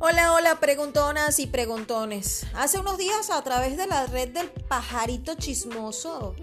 Hola, 0.00 0.32
hola, 0.32 0.60
preguntonas 0.60 1.40
y 1.40 1.48
preguntones. 1.48 2.46
Hace 2.54 2.78
unos 2.78 2.98
días 2.98 3.30
a 3.30 3.42
través 3.42 3.76
de 3.76 3.88
la 3.88 4.06
red 4.06 4.28
del 4.28 4.48
pajarito 4.48 5.34
chismoso, 5.34 6.36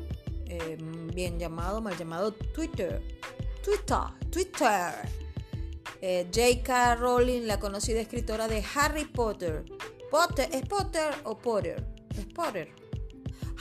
eh, 0.45 0.75
bien 1.13 1.39
llamado, 1.39 1.81
mal 1.81 1.97
llamado 1.97 2.33
Twitter, 2.33 3.01
Twitter, 3.63 3.97
Twitter, 4.29 5.09
eh, 6.01 6.27
J.K. 6.33 6.95
Rowling, 6.95 7.47
la 7.47 7.57
conocida 7.57 8.01
escritora 8.01 8.49
de 8.49 8.61
Harry 8.75 9.05
Potter. 9.05 9.63
Potter, 10.11 10.49
¿es 10.51 10.67
Potter 10.67 11.15
o 11.23 11.37
Potter? 11.37 11.81
Es 12.17 12.25
Potter. 12.25 12.75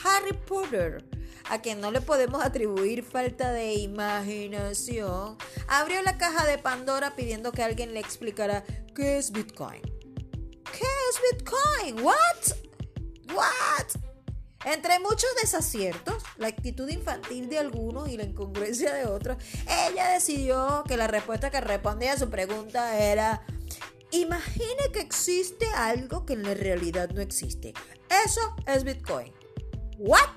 Harry 0.02 0.32
Potter 0.32 1.04
a 1.50 1.60
quien 1.60 1.80
no 1.80 1.90
le 1.90 2.00
podemos 2.00 2.42
atribuir 2.42 3.02
falta 3.02 3.52
de 3.52 3.74
imaginación, 3.74 5.36
abrió 5.68 6.02
la 6.02 6.16
caja 6.16 6.46
de 6.46 6.58
Pandora 6.58 7.14
pidiendo 7.16 7.52
que 7.52 7.62
alguien 7.62 7.92
le 7.92 8.00
explicara 8.00 8.64
qué 8.94 9.18
es 9.18 9.32
Bitcoin. 9.32 9.82
¿Qué 9.82 10.86
es 11.10 11.20
Bitcoin? 11.32 12.04
¿What? 12.04 13.34
¿What? 13.34 13.86
Entre 14.64 14.98
muchos 15.00 15.28
desaciertos, 15.42 16.22
la 16.38 16.46
actitud 16.46 16.88
infantil 16.88 17.48
de 17.50 17.58
algunos 17.58 18.08
y 18.08 18.16
la 18.16 18.24
incongruencia 18.24 18.94
de 18.94 19.04
otros, 19.04 19.36
ella 19.90 20.08
decidió 20.08 20.84
que 20.86 20.96
la 20.96 21.06
respuesta 21.06 21.50
que 21.50 21.60
respondía 21.60 22.14
a 22.14 22.18
su 22.18 22.30
pregunta 22.30 22.98
era, 22.98 23.42
imagine 24.10 24.90
que 24.92 25.00
existe 25.00 25.66
algo 25.76 26.24
que 26.24 26.32
en 26.32 26.44
la 26.44 26.54
realidad 26.54 27.10
no 27.10 27.20
existe. 27.20 27.74
Eso 28.24 28.40
es 28.66 28.84
Bitcoin. 28.84 29.32
¿What? 29.98 30.30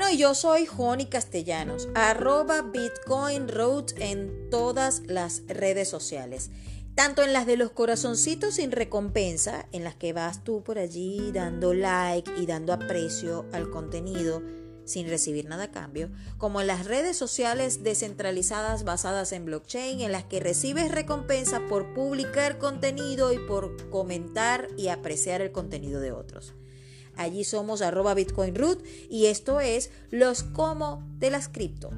Bueno, 0.00 0.14
yo 0.16 0.32
soy 0.36 0.64
Joni 0.64 1.06
Castellanos, 1.06 1.88
arroba 1.96 2.62
Bitcoin 2.62 3.48
Road 3.48 3.86
en 3.96 4.48
todas 4.48 5.02
las 5.08 5.42
redes 5.48 5.88
sociales. 5.88 6.50
Tanto 6.94 7.24
en 7.24 7.32
las 7.32 7.46
de 7.46 7.56
los 7.56 7.72
corazoncitos 7.72 8.54
sin 8.54 8.70
recompensa, 8.70 9.66
en 9.72 9.82
las 9.82 9.96
que 9.96 10.12
vas 10.12 10.44
tú 10.44 10.62
por 10.62 10.78
allí 10.78 11.32
dando 11.32 11.74
like 11.74 12.30
y 12.40 12.46
dando 12.46 12.72
aprecio 12.72 13.46
al 13.50 13.70
contenido 13.70 14.40
sin 14.84 15.08
recibir 15.08 15.46
nada 15.46 15.64
a 15.64 15.70
cambio, 15.72 16.10
como 16.36 16.60
en 16.60 16.68
las 16.68 16.86
redes 16.86 17.16
sociales 17.16 17.82
descentralizadas 17.82 18.84
basadas 18.84 19.32
en 19.32 19.46
blockchain, 19.46 20.00
en 20.00 20.12
las 20.12 20.22
que 20.22 20.38
recibes 20.38 20.92
recompensa 20.92 21.66
por 21.68 21.92
publicar 21.92 22.58
contenido 22.58 23.32
y 23.32 23.38
por 23.40 23.90
comentar 23.90 24.68
y 24.76 24.90
apreciar 24.90 25.40
el 25.40 25.50
contenido 25.50 25.98
de 25.98 26.12
otros. 26.12 26.54
Allí 27.18 27.42
somos 27.42 27.82
arroba 27.82 28.14
bitcoinroot 28.14 28.82
y 29.10 29.26
esto 29.26 29.60
es 29.60 29.90
los 30.10 30.44
como 30.44 31.02
de 31.18 31.30
las 31.30 31.48
cripto. 31.48 31.90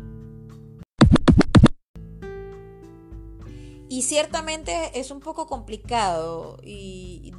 Y 3.91 4.03
ciertamente 4.03 4.99
es 4.99 5.11
un 5.11 5.21
poco 5.21 5.47
complicado 5.47 6.59
y 6.65 7.35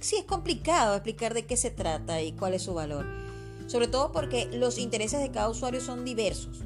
sí 0.00 0.16
es 0.16 0.24
complicado 0.24 0.94
explicar 0.94 1.32
de 1.32 1.46
qué 1.46 1.56
se 1.56 1.70
trata 1.70 2.20
y 2.20 2.32
cuál 2.32 2.52
es 2.52 2.62
su 2.62 2.74
valor. 2.74 3.06
Sobre 3.66 3.88
todo 3.88 4.12
porque 4.12 4.44
los 4.46 4.78
intereses 4.78 5.20
de 5.20 5.30
cada 5.30 5.48
usuario 5.48 5.80
son 5.80 6.04
diversos. 6.04 6.64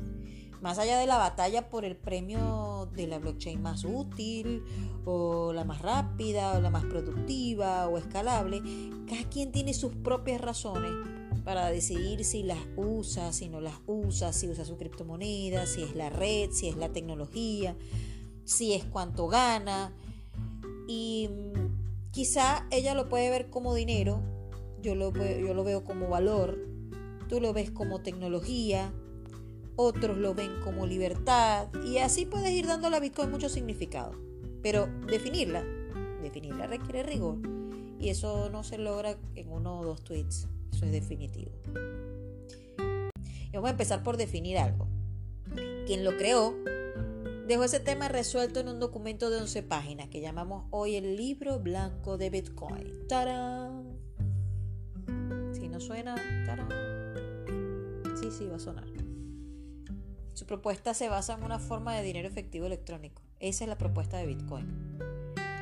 Más 0.60 0.78
allá 0.78 0.98
de 0.98 1.06
la 1.06 1.16
batalla 1.16 1.70
por 1.70 1.86
el 1.86 1.96
premio 1.96 2.88
de 2.94 3.06
la 3.06 3.18
blockchain 3.18 3.62
más 3.62 3.84
útil 3.84 4.62
o 5.06 5.54
la 5.54 5.64
más 5.64 5.80
rápida 5.80 6.58
o 6.58 6.60
la 6.60 6.68
más 6.68 6.84
productiva 6.84 7.88
o 7.88 7.96
escalable, 7.96 8.62
cada 9.08 9.24
quien 9.30 9.52
tiene 9.52 9.72
sus 9.72 9.94
propias 9.94 10.40
razones 10.40 10.92
para 11.44 11.70
decidir 11.70 12.24
si 12.24 12.42
las 12.42 12.58
usa, 12.76 13.32
si 13.32 13.48
no 13.48 13.60
las 13.60 13.76
usa, 13.86 14.32
si 14.34 14.48
usa 14.48 14.66
su 14.66 14.76
criptomoneda, 14.76 15.66
si 15.66 15.82
es 15.82 15.94
la 15.94 16.10
red, 16.10 16.50
si 16.50 16.68
es 16.68 16.76
la 16.76 16.90
tecnología, 16.90 17.74
si 18.44 18.74
es 18.74 18.84
cuánto 18.84 19.28
gana. 19.28 19.94
Y 20.86 21.30
mm, 21.30 22.10
quizá 22.10 22.66
ella 22.70 22.94
lo 22.94 23.08
puede 23.08 23.30
ver 23.30 23.48
como 23.48 23.74
dinero, 23.74 24.20
yo 24.82 24.94
lo, 24.94 25.12
yo 25.12 25.54
lo 25.54 25.64
veo 25.64 25.84
como 25.84 26.08
valor, 26.08 26.58
tú 27.28 27.40
lo 27.40 27.52
ves 27.52 27.70
como 27.70 28.02
tecnología, 28.02 28.92
otros 29.80 30.18
lo 30.18 30.34
ven 30.34 30.60
como 30.62 30.86
libertad 30.86 31.68
y 31.84 31.98
así 31.98 32.26
puedes 32.26 32.50
ir 32.50 32.66
dando 32.66 32.88
a 32.88 32.90
la 32.90 33.00
Bitcoin 33.00 33.30
mucho 33.30 33.48
significado. 33.48 34.12
Pero 34.62 34.88
definirla, 35.06 35.64
definirla 36.22 36.66
requiere 36.66 37.02
rigor 37.02 37.38
y 37.98 38.10
eso 38.10 38.50
no 38.50 38.62
se 38.62 38.78
logra 38.78 39.16
en 39.34 39.50
uno 39.50 39.80
o 39.80 39.84
dos 39.84 40.02
tweets, 40.04 40.48
eso 40.72 40.86
es 40.86 40.92
definitivo. 40.92 41.52
Y 42.78 43.54
vamos 43.54 43.68
a 43.68 43.72
empezar 43.72 44.02
por 44.02 44.16
definir 44.16 44.58
algo. 44.58 44.86
Quien 45.86 46.04
lo 46.04 46.16
creó 46.16 46.54
dejó 47.48 47.64
ese 47.64 47.80
tema 47.80 48.08
resuelto 48.08 48.60
en 48.60 48.68
un 48.68 48.78
documento 48.78 49.28
de 49.28 49.38
11 49.38 49.64
páginas 49.64 50.08
que 50.08 50.20
llamamos 50.20 50.66
hoy 50.70 50.94
el 50.94 51.16
libro 51.16 51.58
blanco 51.58 52.16
de 52.16 52.30
Bitcoin. 52.30 53.08
¡Tarán! 53.08 53.98
Si 55.52 55.68
no 55.68 55.80
suena, 55.80 56.14
¡tarán! 56.46 56.68
Sí, 58.20 58.30
sí, 58.30 58.46
va 58.46 58.56
a 58.56 58.60
sonar. 58.60 59.09
Propuesta 60.50 60.94
se 60.94 61.08
basa 61.08 61.34
en 61.34 61.44
una 61.44 61.60
forma 61.60 61.94
de 61.94 62.02
dinero 62.02 62.26
efectivo 62.26 62.66
electrónico. 62.66 63.22
Esa 63.38 63.62
es 63.62 63.68
la 63.68 63.78
propuesta 63.78 64.16
de 64.16 64.26
Bitcoin. 64.26 64.98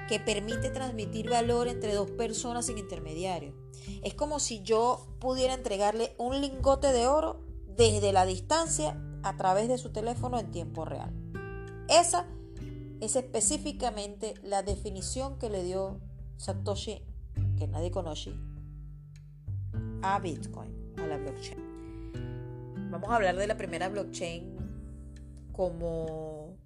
Que 0.09 0.19
permite 0.19 0.71
transmitir 0.71 1.29
valor 1.29 1.69
entre 1.69 1.93
dos 1.93 2.11
personas 2.13 2.65
sin 2.65 2.79
intermediario. 2.79 3.55
Es 4.03 4.15
como 4.15 4.41
si 4.41 4.63
yo 4.63 5.15
pudiera 5.21 5.53
entregarle 5.53 6.15
un 6.17 6.41
lingote 6.41 6.91
de 6.91 7.07
oro 7.07 7.45
desde 7.67 8.15
la 8.15 8.25
distancia 8.25 8.99
a 9.23 9.37
través 9.37 9.69
de 9.69 9.77
su 9.77 9.93
teléfono 9.93 10.39
en 10.39 10.51
tiempo 10.53 10.87
real. 10.87 11.13
Esa 11.91 12.27
es 13.03 13.15
específicamente 13.15 14.33
la 14.43 14.63
definición 14.63 15.39
que 15.39 15.51
le 15.51 15.65
dio 15.65 16.01
Satoshi, 16.39 17.03
que 17.59 17.69
nadie 17.69 17.91
conoce, 17.91 18.33
a 20.01 20.19
Bitcoin, 20.19 20.95
a 20.97 21.07
la 21.07 21.19
blockchain. 21.19 21.69
Vamos 22.91 23.11
a 23.11 23.17
hablar 23.17 23.37
de 23.37 23.47
la 23.47 23.59
primera 23.59 23.91
blockchain 23.91 24.58
como, 25.59 26.57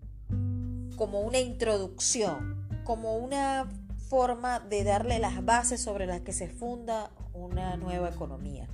como 0.97 1.23
una 1.23 1.39
introducción, 1.39 2.69
como 2.85 3.17
una 3.17 3.67
forma 4.11 4.61
de 4.61 4.85
darle 4.85 5.19
las 5.19 5.43
bases 5.47 5.81
sobre 5.81 6.05
las 6.05 6.21
que 6.21 6.35
se 6.35 6.47
funda 6.51 7.11
una 7.33 7.79
nueva 7.79 8.11
economía. 8.11 8.69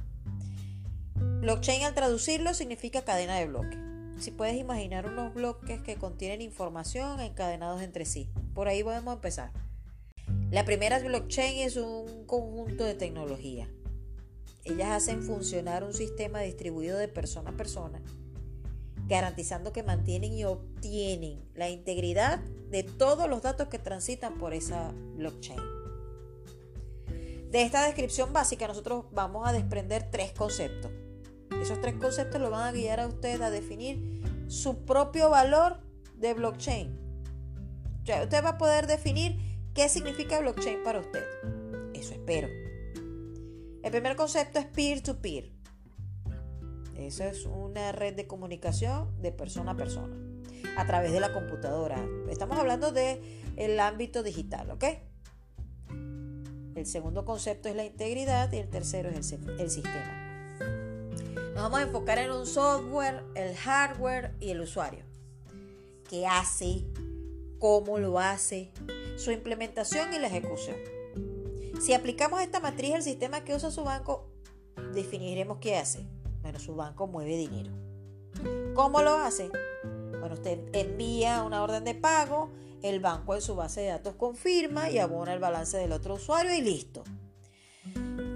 Blockchain 1.14 1.84
al 1.84 1.94
traducirlo 1.94 2.52
significa 2.52 3.02
cadena 3.02 3.36
de 3.36 3.46
bloques. 3.46 3.78
Si 4.18 4.32
puedes 4.32 4.56
imaginar 4.56 5.06
unos 5.06 5.34
bloques 5.34 5.82
que 5.82 5.94
contienen 5.94 6.42
información 6.42 7.20
encadenados 7.20 7.80
entre 7.80 8.04
sí. 8.04 8.28
Por 8.54 8.66
ahí 8.66 8.82
podemos 8.82 9.14
empezar. 9.14 9.52
La 10.50 10.64
primera 10.64 10.98
blockchain 10.98 11.58
es 11.58 11.76
un 11.76 12.26
conjunto 12.26 12.82
de 12.82 12.94
tecnología. 12.94 13.68
Ellas 14.64 14.90
hacen 14.90 15.22
funcionar 15.22 15.84
un 15.84 15.94
sistema 15.94 16.40
distribuido 16.40 16.98
de 16.98 17.06
persona 17.06 17.50
a 17.50 17.56
persona 17.56 18.02
garantizando 19.08 19.72
que 19.72 19.82
mantienen 19.82 20.34
y 20.34 20.44
obtienen 20.44 21.42
la 21.54 21.70
integridad 21.70 22.40
de 22.70 22.82
todos 22.82 23.28
los 23.28 23.42
datos 23.42 23.68
que 23.68 23.78
transitan 23.78 24.36
por 24.36 24.52
esa 24.52 24.92
blockchain. 25.16 25.60
De 27.50 27.62
esta 27.62 27.84
descripción 27.86 28.34
básica 28.34 28.68
nosotros 28.68 29.06
vamos 29.12 29.48
a 29.48 29.52
desprender 29.52 30.10
tres 30.10 30.32
conceptos. 30.32 30.90
Esos 31.62 31.80
tres 31.80 31.94
conceptos 31.94 32.40
lo 32.40 32.50
van 32.50 32.68
a 32.68 32.72
guiar 32.72 33.00
a 33.00 33.06
usted 33.06 33.40
a 33.40 33.50
definir 33.50 34.20
su 34.48 34.84
propio 34.84 35.30
valor 35.30 35.80
de 36.14 36.34
blockchain. 36.34 36.98
usted 38.02 38.44
va 38.44 38.50
a 38.50 38.58
poder 38.58 38.86
definir 38.86 39.38
qué 39.74 39.88
significa 39.88 40.40
blockchain 40.40 40.82
para 40.84 41.00
usted. 41.00 41.24
Eso 41.94 42.12
espero. 42.12 42.48
El 43.82 43.90
primer 43.90 44.16
concepto 44.16 44.58
es 44.58 44.66
peer-to-peer. 44.66 45.44
peer 45.44 45.52
to 45.52 45.52
peer 45.52 45.57
esa 46.98 47.28
es 47.28 47.46
una 47.46 47.92
red 47.92 48.14
de 48.14 48.26
comunicación 48.26 49.20
de 49.22 49.32
persona 49.32 49.72
a 49.72 49.76
persona 49.76 50.16
a 50.76 50.86
través 50.86 51.12
de 51.12 51.20
la 51.20 51.32
computadora. 51.32 52.04
Estamos 52.28 52.58
hablando 52.58 52.92
del 52.92 53.20
el 53.56 53.78
ámbito 53.80 54.22
digital, 54.22 54.70
¿ok? 54.70 54.84
El 56.74 56.86
segundo 56.86 57.24
concepto 57.24 57.68
es 57.68 57.76
la 57.76 57.84
integridad 57.84 58.52
y 58.52 58.58
el 58.58 58.68
tercero 58.68 59.08
es 59.10 59.32
el, 59.32 59.60
el 59.60 59.70
sistema. 59.70 60.56
Nos 61.54 61.62
vamos 61.62 61.80
a 61.80 61.82
enfocar 61.82 62.18
en 62.18 62.30
un 62.30 62.46
software, 62.46 63.24
el 63.34 63.56
hardware 63.56 64.34
y 64.40 64.50
el 64.50 64.60
usuario. 64.60 65.04
¿Qué 66.08 66.26
hace? 66.26 66.84
¿Cómo 67.58 67.98
lo 67.98 68.18
hace? 68.20 68.72
Su 69.16 69.32
implementación 69.32 70.14
y 70.14 70.18
la 70.18 70.28
ejecución. 70.28 70.76
Si 71.80 71.92
aplicamos 71.92 72.40
esta 72.40 72.60
matriz 72.60 72.94
al 72.94 73.02
sistema 73.02 73.44
que 73.44 73.54
usa 73.54 73.70
su 73.70 73.84
banco, 73.84 74.28
definiremos 74.94 75.58
qué 75.58 75.76
hace 75.76 76.06
bueno, 76.48 76.60
su 76.60 76.74
banco 76.74 77.06
mueve 77.06 77.36
dinero. 77.36 77.70
¿Cómo 78.74 79.02
lo 79.02 79.18
hace? 79.18 79.50
Bueno, 80.18 80.32
usted 80.32 80.58
envía 80.72 81.42
una 81.42 81.62
orden 81.62 81.84
de 81.84 81.94
pago, 81.94 82.50
el 82.82 83.00
banco 83.00 83.34
en 83.34 83.42
su 83.42 83.54
base 83.54 83.82
de 83.82 83.88
datos 83.88 84.14
confirma 84.14 84.88
y 84.88 84.98
abona 84.98 85.34
el 85.34 85.40
balance 85.40 85.76
del 85.76 85.92
otro 85.92 86.14
usuario 86.14 86.54
y 86.54 86.62
listo. 86.62 87.04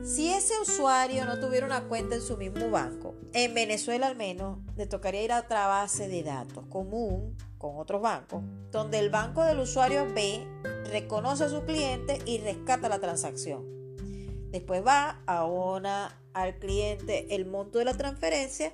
Si 0.04 0.30
ese 0.30 0.52
usuario 0.60 1.24
no 1.24 1.40
tuviera 1.40 1.64
una 1.64 1.88
cuenta 1.88 2.14
en 2.14 2.20
su 2.20 2.36
mismo 2.36 2.68
banco, 2.68 3.14
en 3.32 3.54
Venezuela 3.54 4.08
al 4.08 4.16
menos, 4.16 4.58
le 4.76 4.86
tocaría 4.86 5.22
ir 5.22 5.32
a 5.32 5.40
otra 5.40 5.66
base 5.66 6.06
de 6.08 6.22
datos 6.22 6.66
común 6.66 7.34
con 7.56 7.78
otros 7.78 8.02
bancos, 8.02 8.42
donde 8.70 8.98
el 8.98 9.08
banco 9.08 9.42
del 9.42 9.58
usuario 9.58 10.06
B 10.12 10.46
reconoce 10.90 11.44
a 11.44 11.48
su 11.48 11.62
cliente 11.62 12.18
y 12.26 12.40
rescata 12.40 12.90
la 12.90 12.98
transacción. 12.98 13.81
Después 14.52 14.86
va, 14.86 15.22
abona 15.26 16.14
al 16.34 16.58
cliente 16.58 17.34
el 17.34 17.46
monto 17.46 17.78
de 17.78 17.86
la 17.86 17.94
transferencia 17.94 18.72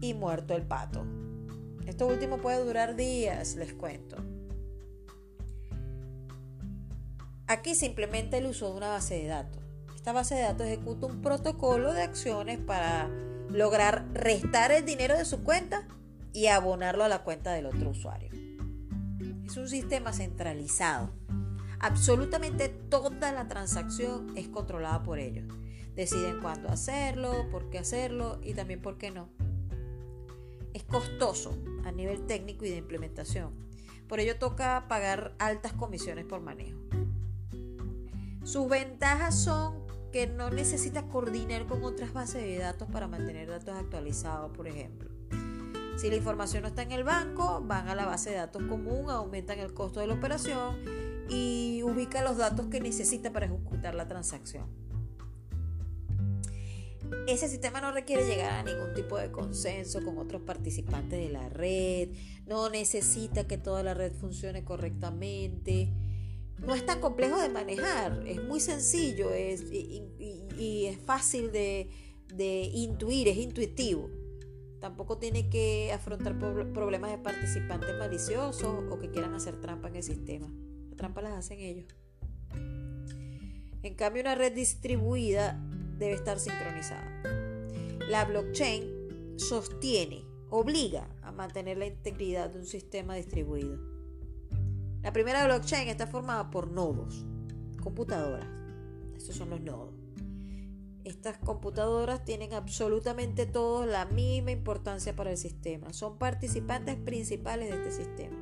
y 0.00 0.14
muerto 0.14 0.54
el 0.56 0.62
pato. 0.62 1.04
Esto 1.86 2.06
último 2.06 2.38
puede 2.38 2.64
durar 2.64 2.96
días, 2.96 3.56
les 3.56 3.74
cuento. 3.74 4.16
Aquí 7.46 7.74
se 7.74 7.86
implementa 7.86 8.38
el 8.38 8.46
uso 8.46 8.70
de 8.70 8.76
una 8.76 8.88
base 8.88 9.16
de 9.16 9.26
datos. 9.26 9.62
Esta 9.94 10.12
base 10.12 10.34
de 10.34 10.42
datos 10.42 10.66
ejecuta 10.66 11.06
un 11.06 11.20
protocolo 11.20 11.92
de 11.92 12.02
acciones 12.02 12.58
para 12.58 13.10
lograr 13.50 14.06
restar 14.14 14.72
el 14.72 14.86
dinero 14.86 15.16
de 15.16 15.26
su 15.26 15.44
cuenta 15.44 15.86
y 16.32 16.46
abonarlo 16.46 17.04
a 17.04 17.08
la 17.08 17.22
cuenta 17.22 17.52
del 17.52 17.66
otro 17.66 17.90
usuario. 17.90 18.30
Es 19.44 19.56
un 19.58 19.68
sistema 19.68 20.14
centralizado. 20.14 21.12
Absolutamente 21.82 22.68
toda 22.68 23.32
la 23.32 23.48
transacción 23.48 24.36
es 24.36 24.46
controlada 24.46 25.02
por 25.02 25.18
ellos. 25.18 25.52
Deciden 25.96 26.40
cuándo 26.40 26.68
hacerlo, 26.68 27.48
por 27.50 27.70
qué 27.70 27.78
hacerlo 27.80 28.38
y 28.40 28.54
también 28.54 28.80
por 28.80 28.98
qué 28.98 29.10
no. 29.10 29.28
Es 30.74 30.84
costoso 30.84 31.58
a 31.84 31.90
nivel 31.90 32.24
técnico 32.26 32.64
y 32.64 32.70
de 32.70 32.76
implementación. 32.76 33.50
Por 34.06 34.20
ello 34.20 34.38
toca 34.38 34.86
pagar 34.88 35.34
altas 35.40 35.72
comisiones 35.72 36.24
por 36.24 36.40
manejo. 36.40 36.78
Sus 38.44 38.68
ventajas 38.68 39.36
son 39.36 39.82
que 40.12 40.28
no 40.28 40.50
necesita 40.50 41.08
coordinar 41.08 41.66
con 41.66 41.82
otras 41.82 42.12
bases 42.12 42.44
de 42.44 42.58
datos 42.58 42.88
para 42.92 43.08
mantener 43.08 43.48
datos 43.48 43.76
actualizados, 43.76 44.56
por 44.56 44.68
ejemplo. 44.68 45.10
Si 45.96 46.08
la 46.08 46.16
información 46.16 46.62
no 46.62 46.68
está 46.68 46.82
en 46.82 46.92
el 46.92 47.02
banco, 47.02 47.60
van 47.66 47.88
a 47.88 47.96
la 47.96 48.06
base 48.06 48.30
de 48.30 48.36
datos 48.36 48.62
común, 48.62 49.10
aumentan 49.10 49.58
el 49.58 49.74
costo 49.74 49.98
de 49.98 50.06
la 50.06 50.14
operación 50.14 51.01
y 51.28 51.82
ubica 51.84 52.22
los 52.22 52.36
datos 52.36 52.66
que 52.66 52.80
necesita 52.80 53.32
para 53.32 53.46
ejecutar 53.46 53.94
la 53.94 54.08
transacción. 54.08 54.66
Ese 57.26 57.48
sistema 57.48 57.80
no 57.80 57.92
requiere 57.92 58.26
llegar 58.26 58.52
a 58.52 58.62
ningún 58.62 58.94
tipo 58.94 59.18
de 59.18 59.30
consenso 59.30 60.02
con 60.02 60.18
otros 60.18 60.42
participantes 60.42 61.18
de 61.20 61.28
la 61.28 61.48
red, 61.48 62.08
no 62.46 62.70
necesita 62.70 63.46
que 63.46 63.58
toda 63.58 63.82
la 63.82 63.94
red 63.94 64.12
funcione 64.12 64.64
correctamente, 64.64 65.92
no 66.58 66.74
es 66.74 66.86
tan 66.86 67.00
complejo 67.00 67.40
de 67.40 67.48
manejar, 67.48 68.26
es 68.26 68.42
muy 68.42 68.60
sencillo 68.60 69.30
es, 69.32 69.62
y, 69.70 70.86
es 70.86 70.98
fácil 70.98 71.52
de 71.52 71.90
intuir, 72.72 73.28
es 73.28 73.36
intuitivo. 73.36 74.08
Tampoco 74.82 75.16
tiene 75.16 75.48
que 75.48 75.92
afrontar 75.92 76.36
problemas 76.36 77.12
de 77.12 77.18
participantes 77.18 77.96
maliciosos 77.96 78.84
o 78.90 78.98
que 78.98 79.12
quieran 79.12 79.32
hacer 79.32 79.60
trampa 79.60 79.86
en 79.86 79.94
el 79.94 80.02
sistema. 80.02 80.52
La 80.92 80.96
trampa 80.98 81.22
las 81.22 81.32
hacen 81.32 81.58
ellos. 81.58 81.86
En 83.82 83.94
cambio, 83.94 84.20
una 84.20 84.34
red 84.34 84.52
distribuida 84.52 85.58
debe 85.98 86.12
estar 86.12 86.38
sincronizada. 86.38 87.22
La 88.10 88.26
blockchain 88.26 89.38
sostiene, 89.38 90.22
obliga 90.50 91.08
a 91.22 91.32
mantener 91.32 91.78
la 91.78 91.86
integridad 91.86 92.50
de 92.50 92.58
un 92.58 92.66
sistema 92.66 93.14
distribuido. 93.14 93.78
La 95.00 95.14
primera 95.14 95.46
blockchain 95.46 95.88
está 95.88 96.06
formada 96.06 96.50
por 96.50 96.70
nodos, 96.70 97.24
computadoras. 97.82 98.46
Estos 99.16 99.36
son 99.36 99.48
los 99.48 99.62
nodos. 99.62 99.94
Estas 101.04 101.38
computadoras 101.38 102.22
tienen 102.22 102.52
absolutamente 102.52 103.46
todos 103.46 103.86
la 103.86 104.04
misma 104.04 104.50
importancia 104.50 105.16
para 105.16 105.30
el 105.30 105.38
sistema. 105.38 105.94
Son 105.94 106.18
participantes 106.18 106.96
principales 106.96 107.70
de 107.70 107.76
este 107.76 108.04
sistema. 108.04 108.41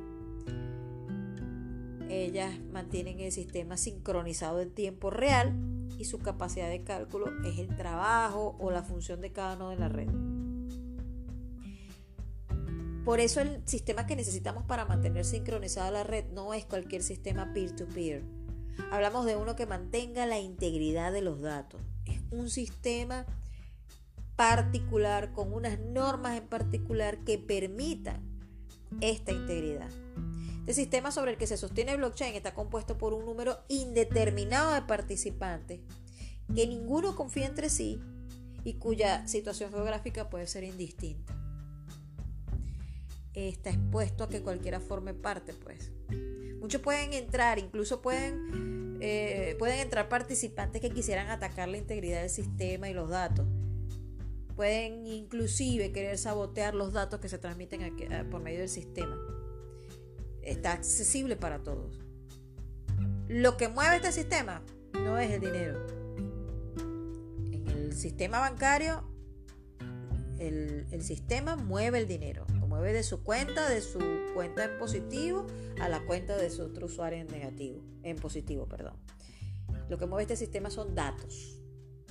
Ellas 2.11 2.59
mantienen 2.71 3.19
el 3.19 3.31
sistema 3.31 3.77
sincronizado 3.77 4.59
en 4.59 4.71
tiempo 4.71 5.09
real 5.09 5.53
y 5.97 6.05
su 6.05 6.19
capacidad 6.19 6.69
de 6.69 6.83
cálculo 6.83 7.27
es 7.45 7.57
el 7.57 7.75
trabajo 7.75 8.55
o 8.59 8.71
la 8.71 8.83
función 8.83 9.21
de 9.21 9.31
cada 9.31 9.55
nodo 9.55 9.69
de 9.69 9.77
la 9.77 9.89
red. 9.89 10.09
Por 13.05 13.19
eso 13.19 13.41
el 13.41 13.61
sistema 13.67 14.05
que 14.05 14.15
necesitamos 14.15 14.63
para 14.65 14.85
mantener 14.85 15.25
sincronizada 15.25 15.89
la 15.89 16.03
red 16.03 16.25
no 16.33 16.53
es 16.53 16.65
cualquier 16.65 17.01
sistema 17.01 17.53
peer-to-peer. 17.53 18.23
-peer. 18.23 18.87
Hablamos 18.91 19.25
de 19.25 19.35
uno 19.35 19.55
que 19.55 19.65
mantenga 19.65 20.25
la 20.25 20.39
integridad 20.39 21.11
de 21.11 21.21
los 21.21 21.41
datos 21.41 21.81
un 22.31 22.49
sistema 22.49 23.25
particular, 24.35 25.33
con 25.33 25.53
unas 25.53 25.79
normas 25.79 26.37
en 26.37 26.47
particular 26.47 27.19
que 27.19 27.37
permitan 27.37 28.21
esta 29.01 29.31
integridad. 29.31 29.89
Este 30.61 30.73
sistema 30.75 31.11
sobre 31.11 31.31
el 31.31 31.37
que 31.37 31.47
se 31.47 31.57
sostiene 31.57 31.97
blockchain 31.97 32.35
está 32.35 32.53
compuesto 32.53 32.97
por 32.97 33.13
un 33.13 33.25
número 33.25 33.59
indeterminado 33.67 34.73
de 34.73 34.83
participantes 34.83 35.79
que 36.55 36.67
ninguno 36.67 37.15
confía 37.15 37.47
entre 37.47 37.69
sí 37.69 37.99
y 38.63 38.75
cuya 38.75 39.27
situación 39.27 39.71
geográfica 39.71 40.29
puede 40.29 40.45
ser 40.45 40.63
indistinta. 40.63 41.35
Está 43.33 43.71
expuesto 43.71 44.23
a 44.23 44.29
que 44.29 44.41
cualquiera 44.41 44.79
forme 44.79 45.13
parte, 45.13 45.53
pues. 45.53 45.91
Muchos 46.59 46.81
pueden 46.81 47.13
entrar, 47.13 47.57
incluso 47.57 48.01
pueden 48.01 48.81
eh, 49.03 49.55
pueden 49.57 49.79
entrar 49.79 50.09
participantes 50.09 50.79
que 50.79 50.91
quisieran 50.91 51.29
atacar 51.29 51.67
la 51.67 51.77
integridad 51.77 52.21
del 52.21 52.29
sistema 52.29 52.87
y 52.87 52.93
los 52.93 53.09
datos. 53.09 53.47
Pueden 54.55 55.07
inclusive 55.07 55.91
querer 55.91 56.19
sabotear 56.19 56.75
los 56.75 56.93
datos 56.93 57.19
que 57.19 57.27
se 57.27 57.39
transmiten 57.39 57.81
eh, 57.81 58.23
por 58.29 58.41
medio 58.41 58.59
del 58.59 58.69
sistema. 58.69 59.17
Está 60.41 60.73
accesible 60.73 61.35
para 61.35 61.59
todos. 61.59 61.99
Lo 63.27 63.57
que 63.57 63.67
mueve 63.67 63.97
este 63.97 64.11
sistema 64.11 64.61
no 64.93 65.17
es 65.17 65.31
el 65.31 65.41
dinero. 65.41 65.85
En 67.51 67.67
el 67.67 67.93
sistema 67.93 68.39
bancario, 68.39 69.11
el, 70.41 71.01
sistema 71.03 71.55
mueve 71.55 71.99
el 71.99 72.07
dinero. 72.07 72.45
Lo 72.59 72.67
mueve 72.67 72.93
de 72.93 73.03
su 73.03 73.23
cuenta, 73.23 73.69
de 73.69 73.81
su 73.81 73.99
cuenta 74.33 74.65
en 74.65 74.77
positivo 74.77 75.45
a 75.79 75.87
la 75.87 76.05
cuenta 76.05 76.35
de 76.35 76.49
su 76.49 76.63
otro 76.63 76.87
usuario 76.87 77.19
en 77.19 77.27
negativo, 77.27 77.81
en 78.03 78.17
positivo, 78.17 78.67
perdón. 78.67 78.97
Lo 79.89 79.97
que 79.97 80.05
mueve 80.07 80.23
este 80.23 80.35
sistema 80.35 80.69
son 80.69 80.95
datos. 80.95 81.61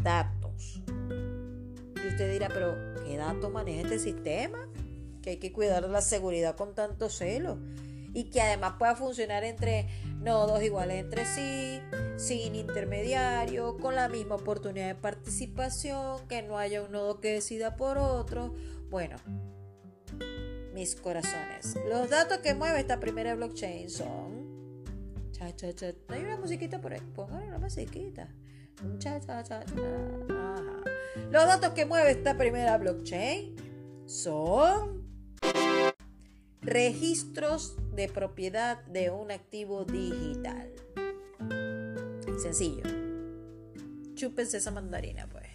Datos. 0.03 0.83
Y 0.89 2.09
usted 2.09 2.33
dirá, 2.33 2.49
pero 2.49 2.77
¿qué 3.05 3.17
datos 3.17 3.53
maneja 3.53 3.83
este 3.83 3.99
sistema? 3.99 4.69
Que 5.23 5.31
hay 5.31 5.37
que 5.39 5.53
cuidar 5.53 5.83
la 5.89 6.01
seguridad 6.01 6.57
con 6.57 6.75
tanto 6.75 7.11
celo. 7.11 7.59
Y 8.13 8.31
que 8.31 8.41
además 8.41 8.75
pueda 8.79 8.97
funcionar 8.97 9.45
entre 9.45 9.89
nodos 10.19 10.63
iguales 10.63 11.01
entre 11.01 11.25
sí, 11.25 11.81
sin 12.17 12.55
intermediario, 12.55 13.77
con 13.79 13.95
la 13.95 14.09
misma 14.09 14.35
oportunidad 14.37 14.89
de 14.89 14.95
participación, 14.95 16.27
que 16.29 16.43
no 16.43 16.59
haya 16.59 16.83
un 16.83 16.93
nodo 16.93 17.21
que 17.21 17.35
decida 17.35 17.77
por 17.77 17.99
otro. 17.99 18.55
Bueno, 18.91 19.17
mis 20.75 20.97
corazones. 20.97 21.77
Los 21.89 22.11
datos 22.11 22.39
que 22.39 22.55
mueve 22.55 22.81
esta 22.81 23.01
primera 23.01 23.35
blockchain 23.35 23.91
son. 23.91 24.85
Cha, 25.33 25.55
cha, 25.55 25.73
cha. 25.73 25.93
Hay 26.09 26.23
una 26.25 26.37
musiquita 26.37 26.81
por 26.81 26.93
ahí. 26.93 27.01
Pongan 27.15 27.45
una 27.45 27.59
musiquita. 27.59 28.29
Cha, 28.99 29.21
cha, 29.21 29.43
cha, 29.43 29.65
Los 31.31 31.47
datos 31.47 31.71
que 31.75 31.85
mueve 31.85 32.13
esta 32.13 32.37
primera 32.37 32.79
blockchain 32.79 33.55
son 34.07 35.00
registros 36.63 37.77
de 37.95 38.09
propiedad 38.09 38.83
de 38.87 39.11
un 39.11 39.31
activo 39.31 39.85
digital. 39.85 40.73
Sencillo. 42.41 42.83
Chúpense 44.15 44.59
esa 44.59 44.71
mandarina, 44.71 45.27
pues. 45.29 45.47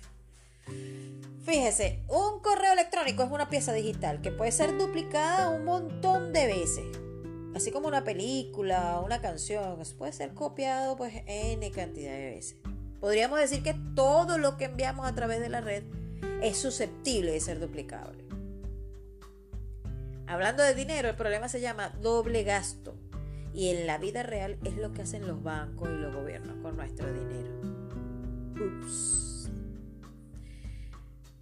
Fíjese, 1.45 2.01
un 2.07 2.39
correo 2.41 2.73
electrónico 2.73 3.23
es 3.23 3.29
una 3.29 3.49
pieza 3.49 3.71
digital 3.71 4.19
que 4.21 4.31
puede 4.31 4.51
ser 4.51 4.75
duplicada 4.77 5.49
un 5.49 5.63
montón 5.63 6.33
de 6.33 6.47
veces. 6.47 6.85
Así 7.55 7.71
como 7.71 7.87
una 7.87 8.03
película, 8.03 8.99
una 8.99 9.21
canción, 9.21 9.77
puede 9.97 10.11
ser 10.11 10.33
copiado 10.33 10.97
pues 10.97 11.13
n 11.27 11.71
cantidad 11.71 12.13
de 12.13 12.31
veces. 12.31 12.57
Podríamos 12.99 13.39
decir 13.39 13.61
que 13.61 13.75
todo 13.95 14.39
lo 14.39 14.57
que 14.57 14.65
enviamos 14.65 15.07
a 15.07 15.13
través 15.13 15.39
de 15.39 15.49
la 15.49 15.61
red 15.61 15.83
es 16.41 16.57
susceptible 16.57 17.31
de 17.31 17.39
ser 17.39 17.59
duplicable. 17.59 18.24
Hablando 20.27 20.63
de 20.63 20.73
dinero, 20.73 21.09
el 21.09 21.15
problema 21.15 21.47
se 21.49 21.61
llama 21.61 21.89
doble 22.01 22.43
gasto. 22.43 22.95
Y 23.53 23.69
en 23.69 23.87
la 23.87 23.97
vida 23.97 24.23
real 24.23 24.57
es 24.65 24.75
lo 24.75 24.91
que 24.91 25.03
hacen 25.03 25.27
los 25.27 25.41
bancos 25.41 25.89
y 25.89 25.93
los 25.93 26.13
gobiernos 26.13 26.57
con 26.61 26.75
nuestro 26.75 27.07
dinero. 27.13 27.53
Ups. 28.53 29.49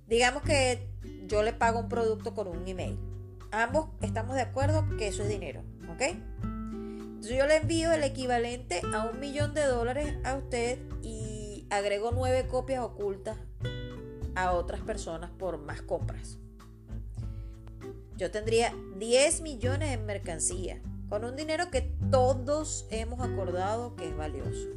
Digamos 0.07 0.43
que 0.43 0.87
yo 1.25 1.41
le 1.41 1.53
pago 1.53 1.79
un 1.79 1.89
producto 1.89 2.35
con 2.35 2.47
un 2.47 2.67
email. 2.67 2.99
Ambos 3.51 3.89
estamos 4.01 4.35
de 4.35 4.41
acuerdo 4.41 4.85
que 4.97 5.07
eso 5.07 5.23
es 5.23 5.29
dinero, 5.29 5.63
¿ok? 5.89 6.01
Entonces 6.43 7.37
yo 7.37 7.47
le 7.47 7.57
envío 7.57 7.91
el 7.91 8.03
equivalente 8.03 8.81
a 8.93 9.09
un 9.09 9.19
millón 9.19 9.53
de 9.53 9.63
dólares 9.63 10.13
a 10.23 10.35
usted 10.35 10.77
y 11.01 11.65
agregó 11.69 12.11
nueve 12.11 12.47
copias 12.47 12.83
ocultas 12.83 13.37
a 14.35 14.51
otras 14.51 14.81
personas 14.81 15.31
por 15.31 15.57
más 15.57 15.81
compras. 15.81 16.37
Yo 18.17 18.31
tendría 18.31 18.73
10 18.97 19.41
millones 19.41 19.91
en 19.91 20.05
mercancía, 20.05 20.81
con 21.09 21.25
un 21.25 21.35
dinero 21.35 21.69
que 21.71 21.81
todos 22.11 22.87
hemos 22.91 23.21
acordado 23.21 23.95
que 23.95 24.09
es 24.09 24.15
valioso. 24.15 24.69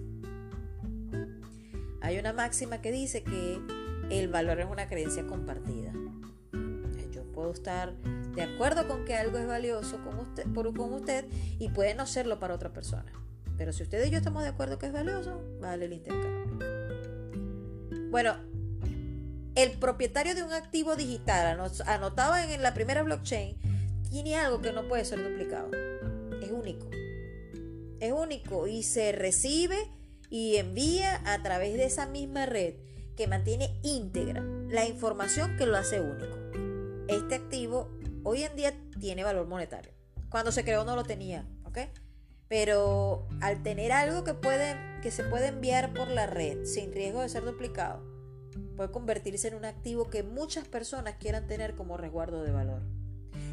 Hay 2.01 2.19
una 2.19 2.33
máxima 2.33 2.81
que 2.81 2.93
dice 2.93 3.23
que 3.23 3.61
el 4.11 4.29
valor 4.29 4.61
es 4.61 4.67
una 4.67 4.87
creencia 4.89 5.27
compartida. 5.27 5.93
Yo 7.13 7.25
puedo 7.33 7.53
estar 7.53 7.95
de 8.35 8.43
acuerdo 8.43 8.87
con 8.87 9.05
que 9.05 9.15
algo 9.15 9.39
es 9.39 9.47
valioso 9.47 9.99
con 10.05 10.19
usted, 10.19 10.47
por, 10.53 10.73
con 10.75 10.93
usted 10.93 11.27
y 11.59 11.69
puede 11.71 11.95
no 11.95 12.07
serlo 12.07 12.39
para 12.39 12.55
otra 12.55 12.73
persona. 12.73 13.13
Pero 13.57 13.73
si 13.73 13.83
usted 13.83 14.05
y 14.07 14.11
yo 14.11 14.19
estamos 14.19 14.43
de 14.43 14.51
acuerdo 14.51 14.79
que 14.79 14.87
es 14.87 14.93
valioso, 14.93 15.43
vale 15.61 15.87
el 15.87 15.95
intercambio. 15.95 16.59
Bueno, 18.11 18.37
el 19.57 19.73
propietario 19.79 20.35
de 20.35 20.43
un 20.43 20.53
activo 20.53 20.97
digital 20.97 21.59
anotado 21.87 22.37
en 22.37 22.63
la 22.63 22.75
primera 22.75 23.03
blockchain 23.03 23.57
tiene 24.11 24.37
algo 24.37 24.61
que 24.61 24.71
no 24.71 24.87
puede 24.87 25.07
ser 25.07 25.23
duplicado. 25.23 25.71
Es 26.43 26.51
único. 26.51 26.91
Es 27.99 28.13
único 28.13 28.67
y 28.67 28.83
se 28.83 29.13
recibe 29.13 29.79
y 30.29 30.57
envía 30.57 31.23
a 31.25 31.43
través 31.43 31.75
de 31.75 31.87
esa 31.87 32.07
misma 32.07 32.45
red 32.45 32.75
que 33.17 33.27
mantiene 33.27 33.81
íntegra 33.83 34.45
la 34.69 34.87
información 34.87 35.57
que 35.57 35.65
lo 35.65 35.79
hace 35.79 36.03
único. 36.03 36.37
Este 37.09 37.37
activo 37.37 37.91
hoy 38.25 38.43
en 38.43 38.57
día 38.57 38.75
tiene 39.01 39.25
valor 39.25 39.47
monetario. 39.47 39.93
Cuando 40.29 40.53
se 40.53 40.65
creó 40.65 40.85
no 40.85 40.97
lo 40.97 41.05
tenía, 41.05 41.47
¿ok? 41.65 41.79
Pero 42.49 43.27
al 43.41 43.63
tener 43.63 43.91
algo 43.93 44.23
que, 44.23 44.35
puede, 44.35 44.77
que 45.01 45.11
se 45.11 45.25
puede 45.25 45.47
enviar 45.47 45.95
por 45.95 46.09
la 46.09 46.27
red 46.27 46.67
sin 46.67 46.93
riesgo 46.93 47.23
de 47.23 47.31
ser 47.31 47.45
duplicado, 47.45 48.16
puede 48.77 48.91
convertirse 48.91 49.49
en 49.49 49.55
un 49.55 49.65
activo 49.65 50.09
que 50.09 50.23
muchas 50.23 50.67
personas 50.67 51.17
quieran 51.17 51.47
tener 51.47 51.75
como 51.75 51.97
resguardo 51.97 52.43
de 52.43 52.53
valor. 52.53 52.83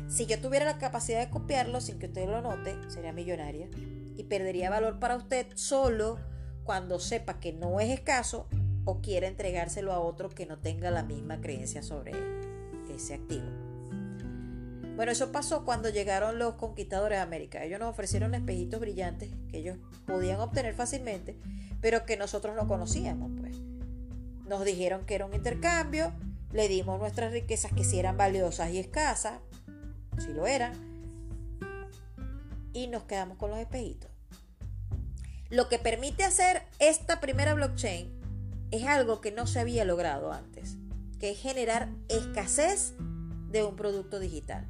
Si 0.08 0.26
yo 0.26 0.40
tuviera 0.40 0.66
la 0.66 0.78
capacidad 0.78 1.20
de 1.20 1.32
copiarlo 1.32 1.82
sin 1.82 2.00
que 2.00 2.08
usted 2.08 2.28
lo 2.28 2.42
note, 2.42 2.76
sería 2.88 3.14
millonaria 3.14 3.70
y 4.16 4.24
perdería 4.24 4.70
valor 4.70 5.00
para 5.00 5.16
usted 5.16 5.48
solo 5.56 6.20
cuando 6.64 7.00
sepa 7.00 7.40
que 7.40 7.54
no 7.54 7.80
es 7.80 7.90
escaso 7.90 8.48
o 8.86 9.02
quiera 9.02 9.28
entregárselo 9.28 9.92
a 9.92 10.00
otro 10.00 10.30
que 10.30 10.46
no 10.46 10.60
tenga 10.60 10.92
la 10.92 11.04
misma 11.04 11.42
creencia 11.42 11.82
sobre 11.82 12.12
ese 12.94 13.16
activo. 13.16 13.46
Bueno, 14.96 15.12
eso 15.12 15.32
pasó 15.32 15.66
cuando 15.66 15.90
llegaron 15.90 16.38
los 16.38 16.54
conquistadores 16.56 17.18
de 17.18 17.24
América. 17.24 17.64
Ellos 17.64 17.80
nos 17.80 17.90
ofrecieron 17.90 18.36
espejitos 18.36 18.80
brillantes 18.80 19.32
que 19.50 19.58
ellos 19.58 19.78
podían 20.06 20.40
obtener 20.40 20.76
fácilmente, 20.76 21.36
pero 21.82 22.06
que 22.06 22.16
nosotros 22.16 22.56
no 22.56 22.68
conocíamos, 22.68 23.32
pues. 23.40 23.60
Nos 24.46 24.66
dijeron 24.66 25.06
que 25.06 25.16
era 25.16 25.26
un 25.26 25.34
intercambio, 25.34 26.12
le 26.52 26.68
dimos 26.68 27.00
nuestras 27.00 27.32
riquezas 27.32 27.72
que 27.72 27.84
si 27.84 28.00
eran 28.00 28.18
valiosas 28.18 28.72
y 28.72 28.80
escasas, 28.80 29.40
si 30.18 30.34
lo 30.34 30.46
eran, 30.46 30.74
y 32.74 32.88
nos 32.88 33.04
quedamos 33.04 33.38
con 33.38 33.50
los 33.50 33.60
espejitos. 33.60 34.12
Lo 35.50 35.70
que 35.70 35.80
permite 35.80 36.24
hacer 36.24 36.64
esta 36.80 37.20
primera 37.20 37.54
blockchain 37.54 38.12
es 38.72 38.86
algo 38.86 39.22
que 39.22 39.32
no 39.32 39.46
se 39.46 39.60
había 39.60 39.86
logrado 39.86 40.32
antes, 40.32 40.78
que 41.20 41.32
es 41.32 41.40
generar 41.40 41.90
escasez 42.10 42.94
de 43.50 43.64
un 43.64 43.76
producto 43.76 44.20
digital 44.20 44.68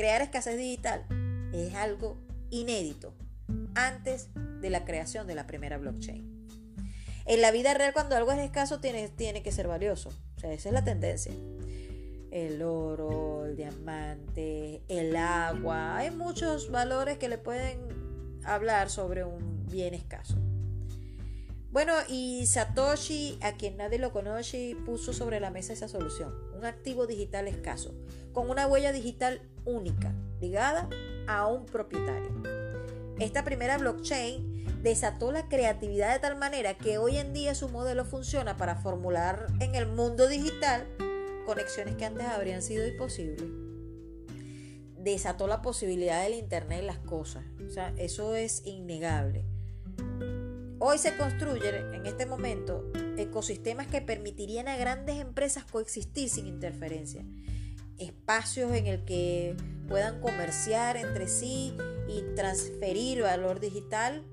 crear 0.00 0.22
escasez 0.22 0.56
digital 0.56 1.04
es 1.52 1.74
algo 1.74 2.16
inédito 2.48 3.12
antes 3.74 4.28
de 4.62 4.70
la 4.70 4.86
creación 4.86 5.26
de 5.26 5.34
la 5.34 5.46
primera 5.46 5.76
blockchain. 5.76 6.39
En 7.30 7.42
la 7.42 7.52
vida 7.52 7.74
real, 7.74 7.92
cuando 7.92 8.16
algo 8.16 8.32
es 8.32 8.40
escaso, 8.40 8.80
tiene, 8.80 9.08
tiene 9.08 9.40
que 9.44 9.52
ser 9.52 9.68
valioso. 9.68 10.08
O 10.36 10.40
sea, 10.40 10.52
esa 10.52 10.68
es 10.68 10.72
la 10.72 10.82
tendencia. 10.82 11.32
El 12.32 12.60
oro, 12.60 13.46
el 13.46 13.54
diamante, 13.54 14.82
el 14.88 15.14
agua. 15.14 15.96
Hay 15.96 16.10
muchos 16.10 16.72
valores 16.72 17.18
que 17.18 17.28
le 17.28 17.38
pueden 17.38 18.40
hablar 18.44 18.90
sobre 18.90 19.22
un 19.22 19.64
bien 19.68 19.94
escaso. 19.94 20.34
Bueno, 21.70 21.92
y 22.08 22.46
Satoshi, 22.46 23.38
a 23.42 23.52
quien 23.52 23.76
nadie 23.76 24.00
lo 24.00 24.10
conoce, 24.10 24.76
puso 24.84 25.12
sobre 25.12 25.38
la 25.38 25.52
mesa 25.52 25.72
esa 25.72 25.86
solución, 25.86 26.34
un 26.56 26.64
activo 26.64 27.06
digital 27.06 27.46
escaso, 27.46 27.94
con 28.32 28.50
una 28.50 28.66
huella 28.66 28.90
digital 28.90 29.40
única, 29.64 30.12
ligada 30.40 30.88
a 31.28 31.46
un 31.46 31.64
propietario. 31.64 32.42
Esta 33.20 33.44
primera 33.44 33.78
blockchain 33.78 34.49
desató 34.82 35.32
la 35.32 35.48
creatividad 35.48 36.14
de 36.14 36.20
tal 36.20 36.36
manera 36.36 36.76
que 36.78 36.98
hoy 36.98 37.18
en 37.18 37.32
día 37.32 37.54
su 37.54 37.68
modelo 37.68 38.04
funciona 38.04 38.56
para 38.56 38.76
formular 38.76 39.46
en 39.60 39.74
el 39.74 39.86
mundo 39.86 40.26
digital 40.26 40.86
conexiones 41.44 41.96
que 41.96 42.04
antes 42.04 42.26
habrían 42.26 42.62
sido 42.62 42.86
imposibles. 42.86 43.44
Desató 44.96 45.46
la 45.46 45.62
posibilidad 45.62 46.22
del 46.22 46.34
Internet 46.34 46.80
de 46.80 46.86
las 46.86 46.98
cosas. 46.98 47.44
O 47.66 47.70
sea, 47.70 47.92
eso 47.96 48.34
es 48.34 48.64
innegable. 48.66 49.44
Hoy 50.78 50.98
se 50.98 51.16
construyen 51.16 51.94
en 51.94 52.06
este 52.06 52.24
momento 52.24 52.90
ecosistemas 53.18 53.86
que 53.86 54.00
permitirían 54.00 54.68
a 54.68 54.76
grandes 54.76 55.18
empresas 55.18 55.64
coexistir 55.64 56.30
sin 56.30 56.46
interferencia. 56.46 57.24
Espacios 57.98 58.72
en 58.72 58.86
el 58.86 59.04
que 59.04 59.56
puedan 59.88 60.20
comerciar 60.20 60.96
entre 60.96 61.28
sí 61.28 61.76
y 62.08 62.22
transferir 62.34 63.22
valor 63.22 63.60
digital 63.60 64.24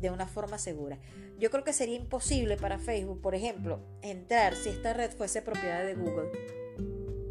de 0.00 0.10
una 0.10 0.26
forma 0.26 0.58
segura. 0.58 0.98
Yo 1.38 1.50
creo 1.50 1.64
que 1.64 1.72
sería 1.72 1.96
imposible 1.96 2.56
para 2.56 2.78
Facebook, 2.78 3.20
por 3.20 3.34
ejemplo, 3.34 3.80
entrar 4.02 4.54
si 4.54 4.68
esta 4.68 4.92
red 4.92 5.10
fuese 5.12 5.42
propiedad 5.42 5.84
de 5.84 5.94
Google. 5.94 6.30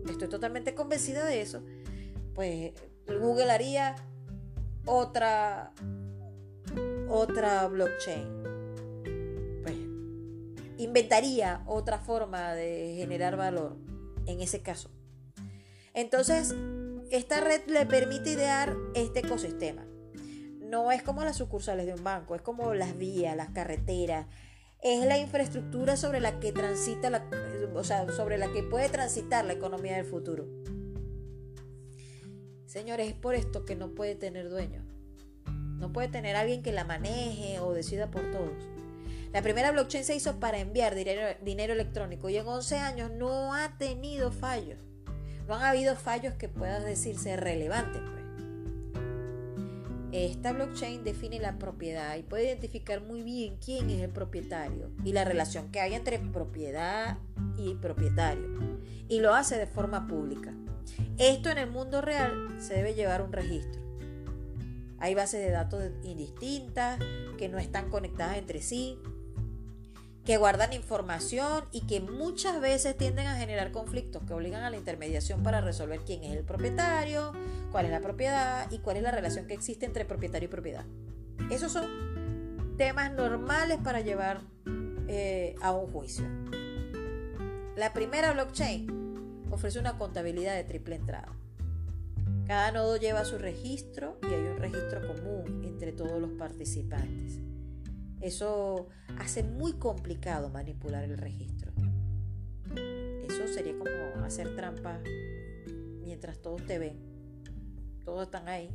Estoy 0.09 0.29
totalmente 0.29 0.73
convencida 0.75 1.25
de 1.25 1.41
eso. 1.41 1.63
Pues 2.33 2.73
Google 3.07 3.51
haría 3.51 3.95
otra 4.85 5.73
otra 7.09 7.67
blockchain 7.67 8.39
inventaría 10.79 11.61
otra 11.67 11.99
forma 11.99 12.53
de 12.53 12.95
generar 12.95 13.35
valor 13.35 13.75
en 14.25 14.39
ese 14.39 14.61
caso. 14.61 14.89
Entonces, 15.93 16.55
esta 17.11 17.41
red 17.41 17.61
le 17.67 17.85
permite 17.85 18.31
idear 18.31 18.75
este 18.95 19.19
ecosistema. 19.19 19.85
No 20.69 20.91
es 20.91 21.01
como 21.01 21.23
las 21.23 21.37
sucursales 21.37 21.87
de 21.87 21.95
un 21.95 22.03
banco, 22.03 22.35
es 22.35 22.43
como 22.43 22.75
las 22.75 22.95
vías, 22.95 23.35
las 23.35 23.49
carreteras, 23.49 24.27
es 24.83 25.03
la 25.03 25.17
infraestructura 25.17 25.97
sobre 25.97 26.19
la 26.19 26.39
que 26.39 26.51
transita 26.51 27.09
la, 27.09 27.25
o 27.73 27.83
sea, 27.83 28.07
sobre 28.11 28.37
la 28.37 28.51
que 28.51 28.61
puede 28.61 28.87
transitar 28.87 29.45
la 29.45 29.53
economía 29.53 29.95
del 29.95 30.05
futuro. 30.05 30.45
Señores, 32.67 33.07
es 33.07 33.15
por 33.15 33.33
esto 33.33 33.65
que 33.65 33.75
no 33.75 33.95
puede 33.95 34.13
tener 34.13 34.47
dueño. 34.47 34.83
No 35.79 35.91
puede 35.91 36.07
tener 36.07 36.35
alguien 36.35 36.61
que 36.61 36.71
la 36.71 36.83
maneje 36.83 37.59
o 37.59 37.73
decida 37.73 38.11
por 38.11 38.29
todos. 38.29 38.69
La 39.33 39.41
primera 39.41 39.71
blockchain 39.71 40.05
se 40.05 40.15
hizo 40.15 40.39
para 40.39 40.59
enviar 40.59 40.93
dinero, 40.93 41.73
electrónico 41.73 42.29
y 42.29 42.37
en 42.37 42.47
11 42.47 42.77
años 42.77 43.11
no 43.11 43.55
ha 43.55 43.75
tenido 43.79 44.31
fallos. 44.31 44.77
No 45.47 45.55
han 45.55 45.63
habido 45.63 45.95
fallos 45.95 46.35
que 46.35 46.47
puedan 46.47 46.85
decirse 46.85 47.37
relevantes. 47.37 48.18
Esta 50.11 50.53
blockchain 50.53 51.03
define 51.03 51.39
la 51.39 51.59
propiedad 51.59 52.17
y 52.17 52.23
puede 52.23 52.45
identificar 52.45 53.01
muy 53.01 53.21
bien 53.21 53.57
quién 53.63 53.91
es 53.91 54.01
el 54.01 54.09
propietario 54.09 54.89
y 55.03 55.13
la 55.13 55.23
relación 55.23 55.71
que 55.71 55.81
hay 55.81 55.93
entre 55.93 56.17
propiedad 56.17 57.19
y 57.57 57.75
propietario. 57.75 58.47
Y 59.07 59.19
lo 59.19 59.35
hace 59.35 59.57
de 59.57 59.67
forma 59.67 60.07
pública. 60.07 60.53
Esto 61.17 61.51
en 61.51 61.59
el 61.59 61.69
mundo 61.69 62.01
real 62.01 62.55
se 62.59 62.73
debe 62.73 62.95
llevar 62.95 63.21
un 63.21 63.31
registro. 63.31 63.81
Hay 64.97 65.13
bases 65.13 65.41
de 65.45 65.51
datos 65.51 65.83
indistintas 66.03 66.99
que 67.37 67.47
no 67.47 67.59
están 67.59 67.89
conectadas 67.89 68.37
entre 68.37 68.61
sí, 68.61 68.97
que 70.29 70.37
guardan 70.37 70.73
información 70.73 71.63
y 71.71 71.87
que 71.87 72.01
muchas 72.01 72.61
veces 72.61 72.95
tienden 72.95 73.25
a 73.25 73.35
generar 73.35 73.71
conflictos 73.71 74.21
que 74.27 74.33
obligan 74.35 74.61
a 74.61 74.69
la 74.69 74.77
intermediación 74.77 75.41
para 75.41 75.59
resolver 75.59 76.01
quién 76.05 76.23
es 76.23 76.37
el 76.37 76.43
propietario, 76.43 77.33
cuál 77.71 77.85
es 77.85 77.91
la 77.91 77.99
propiedad 77.99 78.69
y 78.69 78.77
cuál 78.77 78.97
es 78.97 79.01
la 79.01 79.09
relación 79.09 79.47
que 79.47 79.55
existe 79.55 79.87
entre 79.87 80.05
propietario 80.05 80.45
y 80.45 80.51
propiedad. 80.51 80.85
Esos 81.49 81.71
son 81.71 82.75
temas 82.77 83.11
normales 83.11 83.79
para 83.83 84.01
llevar 84.01 84.41
eh, 85.07 85.55
a 85.63 85.71
un 85.71 85.91
juicio. 85.91 86.25
La 87.75 87.91
primera 87.93 88.31
blockchain 88.31 89.47
ofrece 89.49 89.79
una 89.79 89.97
contabilidad 89.97 90.53
de 90.53 90.63
triple 90.63 90.97
entrada. 90.97 91.33
Cada 92.45 92.71
nodo 92.71 92.97
lleva 92.97 93.25
su 93.25 93.39
registro 93.39 94.19
y 94.21 94.27
hay 94.27 94.41
un 94.41 94.57
registro 94.59 95.07
común 95.07 95.63
entre 95.65 95.91
todos 95.91 96.21
los 96.21 96.33
participantes. 96.33 97.48
Eso 98.21 98.87
hace 99.17 99.43
muy 99.43 99.73
complicado 99.73 100.49
manipular 100.49 101.03
el 101.03 101.17
registro. 101.17 101.71
Eso 103.27 103.47
sería 103.47 103.77
como 103.77 104.25
hacer 104.25 104.55
trampa 104.55 104.99
mientras 106.01 106.39
todos 106.39 106.65
te 106.65 106.79
ven. 106.79 106.99
Todos 108.03 108.23
están 108.23 108.47
ahí, 108.47 108.69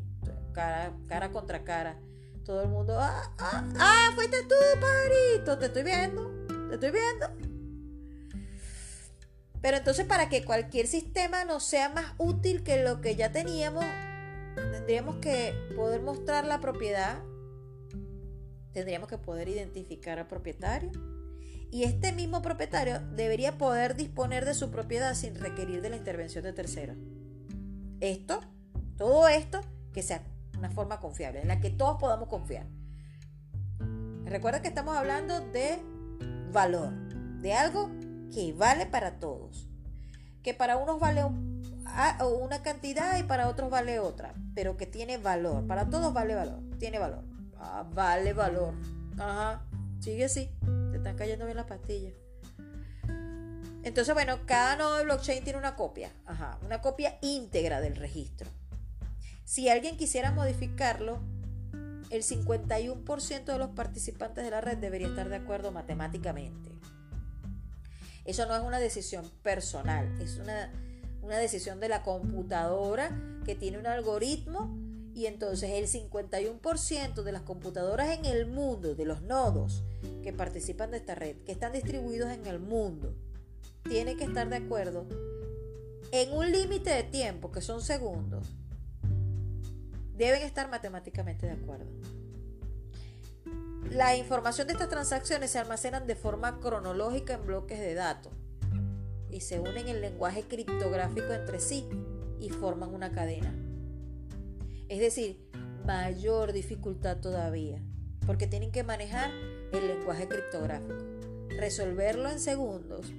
cara, 0.53 0.93
cara 1.07 1.31
contra 1.31 1.65
cara. 1.65 1.99
Todo 2.45 2.63
el 2.63 2.69
mundo, 2.69 2.99
ah, 2.99 3.35
ah, 3.39 3.65
ah, 3.79 4.13
fuiste 4.15 4.37
tú, 4.43 4.55
pajarito, 4.81 5.59
te 5.59 5.67
estoy 5.67 5.83
viendo. 5.83 6.31
te 6.69 6.75
estoy 6.75 6.91
viendo. 6.91 7.55
Pero 9.63 9.79
entonces 9.79 10.05
para 10.05 10.29
que 10.29 10.45
cualquier 10.45 10.87
sistema 10.87 11.47
nos 11.47 11.65
sea 11.65 11.89
más 11.89 12.13
útil 12.19 12.63
que 12.63 12.83
lo 12.83 13.01
que 13.01 13.17
ya 13.17 13.33
teníamos, 13.33 13.85
tendríamos 14.55 15.17
que 15.17 15.55
poder 15.75 16.03
mostrar 16.03 16.45
la 16.45 16.61
propiedad, 16.61 17.23
tendríamos 18.75 19.09
que 19.09 19.17
poder 19.17 19.49
identificar 19.49 20.19
al 20.19 20.27
propietario 20.27 20.91
y 21.71 21.85
este 21.85 22.13
mismo 22.13 22.43
propietario 22.43 23.01
debería 23.17 23.59
poder 23.59 23.97
disponer 23.97 24.45
de 24.45 24.55
su 24.55 24.71
propiedad 24.71 25.15
sin 25.15 25.35
requerir 25.35 25.81
de 25.81 25.91
la 25.91 25.97
intervención 25.97 26.45
de 26.45 26.53
terceros. 26.53 26.97
Esto, 28.01 28.41
todo 28.97 29.27
esto, 29.29 29.61
que 29.93 30.03
sea 30.03 30.23
una 30.57 30.71
forma 30.71 31.01
confiable, 31.01 31.41
en 31.41 31.49
la 31.49 31.61
que 31.61 31.71
todos 31.71 31.99
podamos 31.99 32.29
confiar. 32.29 32.67
Recuerda 34.25 34.63
que 34.63 34.69
estamos 34.69 34.97
hablando 34.97 35.41
de 35.41 35.79
valor, 36.53 36.93
de 37.41 37.55
algo 37.55 37.91
que 38.33 38.53
vale 38.53 38.87
para 38.87 39.19
todos. 39.19 39.69
Que 40.43 40.55
para 40.55 40.77
unos 40.77 41.01
vale 41.01 41.25
una 41.25 42.63
cantidad 42.63 43.19
y 43.19 43.25
para 43.25 43.49
otros 43.49 43.69
vale 43.71 43.99
otra, 43.99 44.35
pero 44.55 44.77
que 44.77 44.87
tiene 44.87 45.19
valor. 45.19 45.67
Para 45.67 45.91
todos 45.91 46.13
vale 46.13 46.35
valor, 46.35 46.61
tiene 46.79 46.99
valor. 46.99 47.34
Ah, 47.65 47.85
vale 47.93 48.33
valor. 48.35 48.75
Ajá, 49.19 49.65
sigue 50.01 50.27
así. 50.27 50.51
Te 50.91 50.99
están 50.99 51.17
cayendo 51.17 51.47
bien 51.47 51.57
las 51.57 51.67
pastillas. 51.67 52.13
Entonces, 53.83 54.15
bueno, 54.15 54.39
cada 54.47 54.77
nodo 54.77 54.97
de 54.97 55.05
blockchain 55.05 55.45
tiene 55.45 55.59
una 55.59 55.77
copia. 55.77 56.11
Ajá, 56.27 56.59
una 56.65 56.81
copia 56.81 57.19
íntegra 57.23 57.81
del 57.81 57.97
registro. 57.97 58.49
Si 59.45 59.69
alguien 59.69 59.97
quisiera 59.97 60.31
modificarlo, 60.31 61.21
el 62.11 62.23
51% 62.23 63.45
de 63.45 63.59
los 63.59 63.71
participantes 63.71 64.45
de 64.45 64.51
la 64.51 64.61
red 64.61 64.79
debería 64.79 65.09
estar 65.09 65.29
de 65.29 65.37
acuerdo 65.37 65.73
matemáticamente. 65.73 66.71
Eso 68.25 68.47
no 68.47 68.57
es 68.57 68.63
una 68.63 68.79
decisión 68.79 69.29
personal, 69.43 70.19
es 70.21 70.39
una, 70.39 70.71
decisión 71.39 71.81
de 71.81 71.89
la 71.89 72.03
computadora 72.03 73.11
que 73.45 73.55
tiene 73.55 73.79
un 73.79 73.87
algoritmo 73.87 74.75
y 75.15 75.27
entonces 75.27 75.71
el 75.71 75.87
51% 75.87 77.23
de 77.23 77.33
las 77.33 77.43
computadoras 77.43 78.19
en 78.19 78.25
el 78.25 78.47
mundo, 78.47 78.97
de 78.97 79.05
los 79.05 79.23
nodos 79.23 79.85
que 80.25 80.33
participan 80.33 80.91
de 80.91 80.97
esta 80.97 81.15
red, 81.15 81.37
que 81.45 81.53
están 81.53 81.73
distribuidos 81.73 82.31
en 82.31 82.47
el 82.47 82.59
mundo, 82.59 83.15
tiene 83.85 84.17
que 84.17 84.25
estar 84.25 84.49
de 84.49 84.57
acuerdo 84.57 85.07
en 86.11 86.33
un 86.33 86.51
límite 86.51 86.91
de 86.91 87.05
tiempo, 87.05 87.53
que 87.53 87.61
son 87.61 87.81
segundos, 87.81 88.55
deben 90.17 90.43
estar 90.43 90.69
matemáticamente 90.69 91.47
de 91.47 91.53
acuerdo. 91.53 91.87
La 93.91 94.17
información 94.17 94.67
de 94.67 94.73
estas 94.73 94.89
transacciones 94.89 95.51
se 95.51 95.59
almacenan 95.59 96.07
de 96.07 96.17
forma 96.17 96.59
cronológica 96.59 97.35
en 97.35 97.47
bloques 97.47 97.79
de 97.79 97.95
datos 97.95 98.33
y 99.31 99.41
se 99.41 99.61
unen 99.61 99.89
en 99.89 100.01
lenguaje 100.01 100.43
criptográfico 100.43 101.33
entre 101.33 101.61
sí 101.61 101.89
y 102.41 102.51
forman 102.51 102.93
una 102.93 103.13
cadena. 103.13 103.64
Es 104.95 105.01
decir, 105.01 105.45
mayor 105.85 106.53
dificultad 106.53 107.17
todavía, 107.17 107.83
porque 108.27 108.47
tienen 108.47 108.71
que 108.71 108.85
manejar 108.85 109.29
el 109.73 109.89
lenguaje 109.89 110.29
criptográfico, 110.29 110.95
resolverlo 111.49 112.31
en 112.31 112.39
segundos 112.39 113.13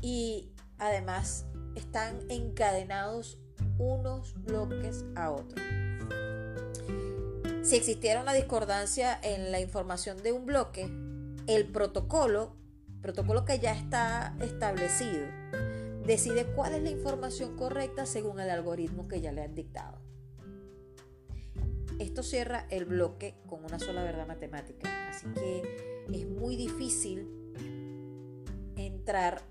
y 0.00 0.52
además 0.78 1.44
están 1.74 2.20
encadenados 2.28 3.40
unos 3.78 4.40
bloques 4.44 5.04
a 5.16 5.32
otros. 5.32 5.60
Si 7.64 7.74
existiera 7.74 8.22
una 8.22 8.32
discordancia 8.32 9.18
en 9.24 9.50
la 9.50 9.58
información 9.58 10.22
de 10.22 10.30
un 10.30 10.46
bloque, 10.46 10.88
el 11.48 11.66
protocolo, 11.72 12.54
protocolo 13.02 13.44
que 13.44 13.58
ya 13.58 13.72
está 13.72 14.36
establecido, 14.40 15.26
decide 16.06 16.46
cuál 16.54 16.76
es 16.76 16.82
la 16.84 16.90
información 16.90 17.56
correcta 17.56 18.06
según 18.06 18.38
el 18.38 18.50
algoritmo 18.50 19.08
que 19.08 19.20
ya 19.20 19.32
le 19.32 19.42
han 19.42 19.56
dictado. 19.56 20.09
Esto 22.00 22.22
cierra 22.22 22.66
el 22.70 22.86
bloque 22.86 23.34
con 23.46 23.62
una 23.62 23.78
sola 23.78 24.02
verdad 24.02 24.26
matemática, 24.26 24.88
así 25.10 25.26
que 25.34 26.06
es 26.10 26.26
muy 26.26 26.56
difícil 26.56 27.28
entrar 28.74 29.42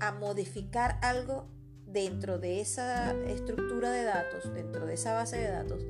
a 0.00 0.12
modificar 0.12 0.98
algo 1.02 1.46
dentro 1.84 2.38
de 2.38 2.62
esa 2.62 3.12
estructura 3.26 3.90
de 3.90 4.02
datos, 4.04 4.50
dentro 4.54 4.86
de 4.86 4.94
esa 4.94 5.12
base 5.12 5.36
de 5.36 5.50
datos, 5.50 5.84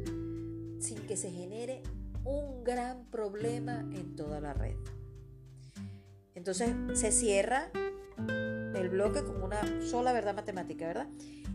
sin 0.80 0.98
que 1.06 1.16
se 1.16 1.30
genere 1.30 1.84
un 2.24 2.64
gran 2.64 3.04
problema 3.12 3.88
en 3.92 4.16
toda 4.16 4.40
la 4.40 4.54
red. 4.54 4.74
Entonces 6.34 6.74
se 6.94 7.12
cierra 7.12 7.70
el 8.74 8.88
bloque 8.88 9.22
con 9.22 9.44
una 9.44 9.62
sola 9.80 10.12
verdad 10.12 10.34
matemática, 10.34 10.88
¿verdad? 10.88 11.08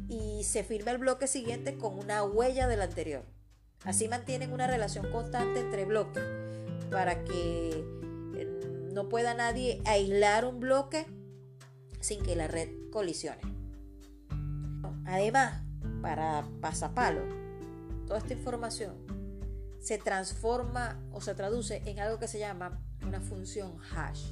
Y 0.08 0.46
se 0.46 0.64
firma 0.64 0.92
el 0.92 0.98
bloque 0.98 1.28
siguiente 1.28 1.78
con 1.78 2.00
una 2.00 2.24
huella 2.24 2.70
del 2.70 2.82
anterior. 2.82 3.26
Así 3.86 4.08
mantienen 4.08 4.54
una 4.54 4.68
relación 4.68 5.12
constante 5.12 5.60
entre 5.60 5.86
bloques 5.86 6.24
para 6.90 7.24
que 7.26 7.86
eh, 8.36 8.90
no 8.94 9.10
pueda 9.10 9.34
nadie 9.34 9.82
aislar 9.86 10.46
un 10.46 10.60
bloque 10.60 11.06
sin 12.00 12.22
que 12.24 12.36
la 12.36 12.48
red 12.48 12.70
colisione. 12.92 13.42
Además, 15.06 15.62
para 16.02 16.46
pasapalo, 16.62 17.22
toda 18.08 18.20
esta 18.20 18.34
información 18.34 18.96
se 19.80 19.98
transforma 19.98 20.98
o 21.12 21.20
se 21.20 21.36
traduce 21.36 21.82
en 21.86 22.00
algo 22.00 22.20
que 22.20 22.30
se 22.30 22.40
llama 22.40 22.80
una 23.06 23.20
función 23.20 23.78
hash. 23.94 24.32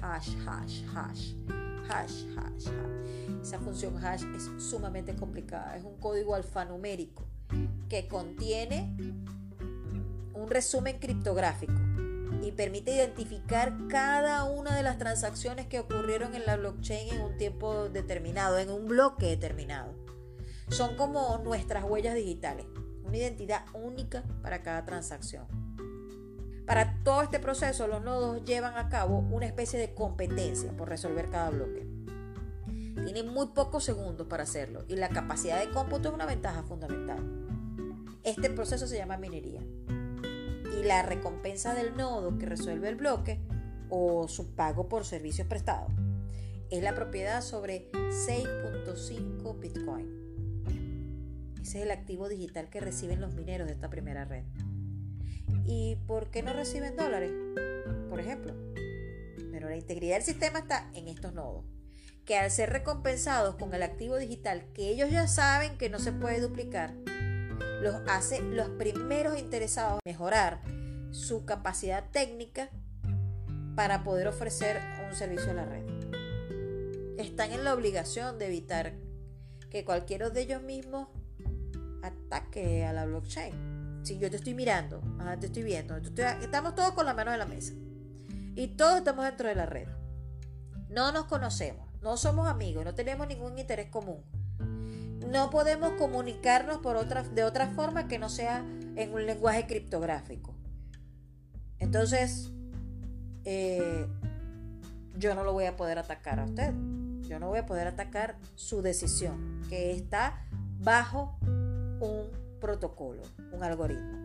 Hash, 0.00 0.36
hash, 0.46 0.84
hash. 0.94 1.34
Hash, 1.88 2.24
hash, 2.36 2.68
hash. 2.68 3.40
Esa 3.42 3.58
función 3.58 3.96
hash 4.04 4.22
es 4.36 4.48
sumamente 4.62 5.16
complicada. 5.16 5.76
Es 5.76 5.82
un 5.82 5.98
código 5.98 6.36
alfanumérico 6.36 7.29
que 7.90 8.06
contiene 8.06 8.96
un 10.32 10.48
resumen 10.48 10.98
criptográfico 11.00 11.74
y 12.40 12.52
permite 12.52 12.94
identificar 12.94 13.76
cada 13.88 14.44
una 14.44 14.76
de 14.76 14.84
las 14.84 14.96
transacciones 14.96 15.66
que 15.66 15.80
ocurrieron 15.80 16.34
en 16.34 16.46
la 16.46 16.56
blockchain 16.56 17.12
en 17.12 17.20
un 17.20 17.36
tiempo 17.36 17.88
determinado, 17.88 18.58
en 18.58 18.70
un 18.70 18.86
bloque 18.86 19.26
determinado. 19.26 19.92
Son 20.68 20.96
como 20.96 21.38
nuestras 21.44 21.84
huellas 21.84 22.14
digitales, 22.14 22.64
una 23.04 23.18
identidad 23.18 23.64
única 23.74 24.22
para 24.40 24.62
cada 24.62 24.84
transacción. 24.84 25.46
Para 26.66 27.02
todo 27.02 27.22
este 27.22 27.40
proceso, 27.40 27.88
los 27.88 28.02
nodos 28.02 28.44
llevan 28.44 28.78
a 28.78 28.88
cabo 28.88 29.18
una 29.18 29.46
especie 29.46 29.80
de 29.80 29.92
competencia 29.92 30.70
por 30.76 30.88
resolver 30.88 31.28
cada 31.28 31.50
bloque. 31.50 31.88
Tienen 33.04 33.28
muy 33.28 33.48
pocos 33.48 33.82
segundos 33.82 34.28
para 34.28 34.44
hacerlo 34.44 34.84
y 34.86 34.94
la 34.94 35.08
capacidad 35.08 35.58
de 35.58 35.72
cómputo 35.72 36.10
es 36.10 36.14
una 36.14 36.26
ventaja 36.26 36.62
fundamental. 36.62 37.49
Este 38.22 38.50
proceso 38.50 38.86
se 38.86 38.96
llama 38.96 39.16
minería 39.16 39.62
y 40.78 40.82
la 40.84 41.02
recompensa 41.02 41.74
del 41.74 41.96
nodo 41.96 42.38
que 42.38 42.46
resuelve 42.46 42.88
el 42.88 42.96
bloque 42.96 43.40
o 43.88 44.28
su 44.28 44.54
pago 44.54 44.88
por 44.88 45.04
servicios 45.04 45.46
prestados 45.48 45.92
es 46.70 46.82
la 46.84 46.94
propiedad 46.94 47.42
sobre 47.42 47.90
6.5 47.92 49.58
Bitcoin. 49.58 50.08
Ese 51.60 51.78
es 51.78 51.84
el 51.84 51.90
activo 51.90 52.28
digital 52.28 52.70
que 52.70 52.80
reciben 52.80 53.20
los 53.20 53.34
mineros 53.34 53.66
de 53.66 53.74
esta 53.74 53.90
primera 53.90 54.24
red. 54.24 54.44
¿Y 55.66 55.96
por 56.06 56.30
qué 56.30 56.42
no 56.42 56.52
reciben 56.52 56.96
dólares? 56.96 57.32
Por 58.08 58.20
ejemplo. 58.20 58.54
Pero 59.50 59.68
la 59.68 59.76
integridad 59.76 60.14
del 60.14 60.22
sistema 60.22 60.60
está 60.60 60.88
en 60.94 61.08
estos 61.08 61.34
nodos, 61.34 61.64
que 62.24 62.36
al 62.36 62.52
ser 62.52 62.70
recompensados 62.70 63.56
con 63.56 63.74
el 63.74 63.82
activo 63.82 64.16
digital 64.16 64.64
que 64.72 64.90
ellos 64.90 65.10
ya 65.10 65.26
saben 65.26 65.76
que 65.76 65.90
no 65.90 65.98
se 65.98 66.12
puede 66.12 66.40
duplicar, 66.40 66.94
los 67.80 67.96
hace 68.08 68.42
los 68.42 68.68
primeros 68.70 69.38
interesados 69.38 70.00
en 70.04 70.12
mejorar 70.12 70.60
su 71.10 71.44
capacidad 71.44 72.04
técnica 72.10 72.70
para 73.74 74.04
poder 74.04 74.28
ofrecer 74.28 74.80
un 75.08 75.14
servicio 75.14 75.50
a 75.50 75.54
la 75.54 75.64
red. 75.64 75.84
Están 77.18 77.52
en 77.52 77.64
la 77.64 77.74
obligación 77.74 78.38
de 78.38 78.46
evitar 78.46 78.94
que 79.70 79.84
cualquiera 79.84 80.30
de 80.30 80.40
ellos 80.42 80.62
mismos 80.62 81.08
ataque 82.02 82.84
a 82.84 82.92
la 82.92 83.06
blockchain. 83.06 84.00
Si 84.02 84.18
yo 84.18 84.30
te 84.30 84.36
estoy 84.36 84.54
mirando, 84.54 85.02
te 85.40 85.46
estoy 85.46 85.62
viendo, 85.62 85.96
estamos 85.96 86.74
todos 86.74 86.92
con 86.92 87.06
la 87.06 87.14
mano 87.14 87.32
en 87.32 87.38
la 87.38 87.46
mesa 87.46 87.74
y 88.54 88.68
todos 88.68 88.98
estamos 88.98 89.24
dentro 89.24 89.48
de 89.48 89.54
la 89.54 89.66
red. 89.66 89.88
No 90.88 91.12
nos 91.12 91.26
conocemos, 91.26 91.86
no 92.02 92.16
somos 92.16 92.48
amigos, 92.48 92.84
no 92.84 92.94
tenemos 92.94 93.28
ningún 93.28 93.58
interés 93.58 93.90
común 93.90 94.24
no 95.28 95.50
podemos 95.50 95.92
comunicarnos 95.92 96.78
por 96.78 96.96
otra, 96.96 97.22
de 97.22 97.44
otra 97.44 97.68
forma 97.68 98.08
que 98.08 98.18
no 98.18 98.28
sea 98.28 98.64
en 98.96 99.12
un 99.12 99.26
lenguaje 99.26 99.66
criptográfico. 99.66 100.54
Entonces, 101.78 102.50
eh, 103.44 104.06
yo 105.16 105.34
no 105.34 105.44
lo 105.44 105.52
voy 105.52 105.64
a 105.64 105.76
poder 105.76 105.98
atacar 105.98 106.40
a 106.40 106.44
usted. 106.44 106.72
Yo 107.22 107.38
no 107.38 107.48
voy 107.48 107.58
a 107.58 107.66
poder 107.66 107.86
atacar 107.86 108.36
su 108.56 108.82
decisión, 108.82 109.62
que 109.68 109.92
está 109.92 110.44
bajo 110.78 111.38
un 111.42 112.30
protocolo, 112.60 113.22
un 113.52 113.62
algoritmo. 113.62 114.18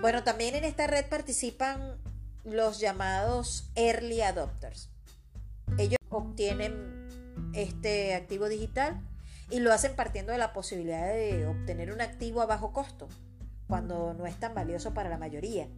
Bueno, 0.00 0.24
también 0.24 0.54
en 0.54 0.64
esta 0.64 0.86
red 0.86 1.06
participan 1.08 1.98
los 2.44 2.80
llamados 2.80 3.70
early 3.74 4.20
adopters. 4.20 4.90
Ellos 5.78 5.98
obtienen 6.10 7.08
este 7.54 8.14
activo 8.14 8.48
digital 8.48 9.00
y 9.50 9.60
lo 9.60 9.72
hacen 9.72 9.94
partiendo 9.94 10.32
de 10.32 10.38
la 10.38 10.52
posibilidad 10.52 11.12
de 11.12 11.46
obtener 11.46 11.92
un 11.92 12.00
activo 12.00 12.40
a 12.40 12.46
bajo 12.46 12.72
costo, 12.72 13.08
cuando 13.66 14.14
no 14.14 14.26
es 14.26 14.38
tan 14.38 14.54
valioso 14.54 14.94
para 14.94 15.08
la 15.08 15.18
mayoría. 15.18 15.68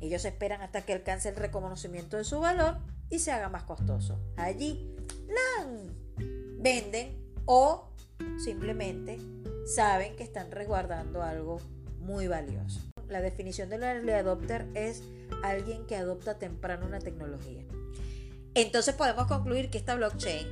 Ellos 0.00 0.24
esperan 0.24 0.62
hasta 0.62 0.82
que 0.82 0.92
alcance 0.92 1.28
el 1.28 1.36
reconocimiento 1.36 2.16
de 2.16 2.24
su 2.24 2.40
valor 2.40 2.78
y 3.08 3.20
se 3.20 3.30
haga 3.30 3.48
más 3.48 3.62
costoso. 3.64 4.18
Allí 4.36 4.96
venden 6.58 7.16
o 7.44 7.88
simplemente 8.42 9.18
saben 9.66 10.16
que 10.16 10.24
están 10.24 10.50
resguardando 10.50 11.22
algo 11.22 11.60
muy 12.00 12.26
valioso. 12.26 12.80
La 13.08 13.20
definición 13.20 13.68
del 13.68 13.82
early 13.82 14.12
adopter 14.12 14.66
es 14.74 15.02
alguien 15.42 15.86
que 15.86 15.96
adopta 15.96 16.38
temprano 16.38 16.86
una 16.86 16.98
tecnología. 16.98 17.62
Entonces 18.54 18.94
podemos 18.94 19.26
concluir 19.26 19.70
que 19.70 19.78
esta 19.78 19.94
blockchain 19.94 20.46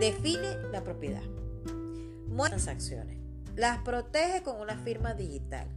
define 0.00 0.56
la 0.72 0.82
propiedad, 0.82 1.22
muestra 2.26 2.56
transacciones, 2.56 3.18
las 3.54 3.82
protege 3.82 4.42
con 4.42 4.58
una 4.58 4.78
firma 4.78 5.12
digital, 5.12 5.68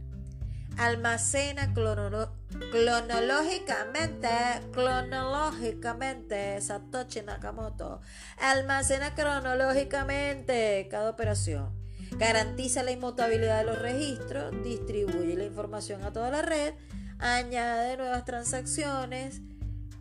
almacena 0.78 1.74
cronológicamente, 1.74 4.30
cronológicamente, 4.72 6.58
Satoshi 6.62 7.20
Nakamoto, 7.20 8.00
almacena 8.38 9.14
cronológicamente 9.14 10.88
cada 10.90 11.10
operación, 11.10 11.78
garantiza 12.12 12.82
la 12.82 12.92
inmutabilidad 12.92 13.58
de 13.58 13.66
los 13.66 13.78
registros, 13.78 14.54
distribuye 14.64 15.36
la 15.36 15.44
información 15.44 16.02
a 16.02 16.14
toda 16.14 16.30
la 16.30 16.40
red, 16.40 16.72
añade 17.18 17.98
nuevas 17.98 18.24
transacciones 18.24 19.42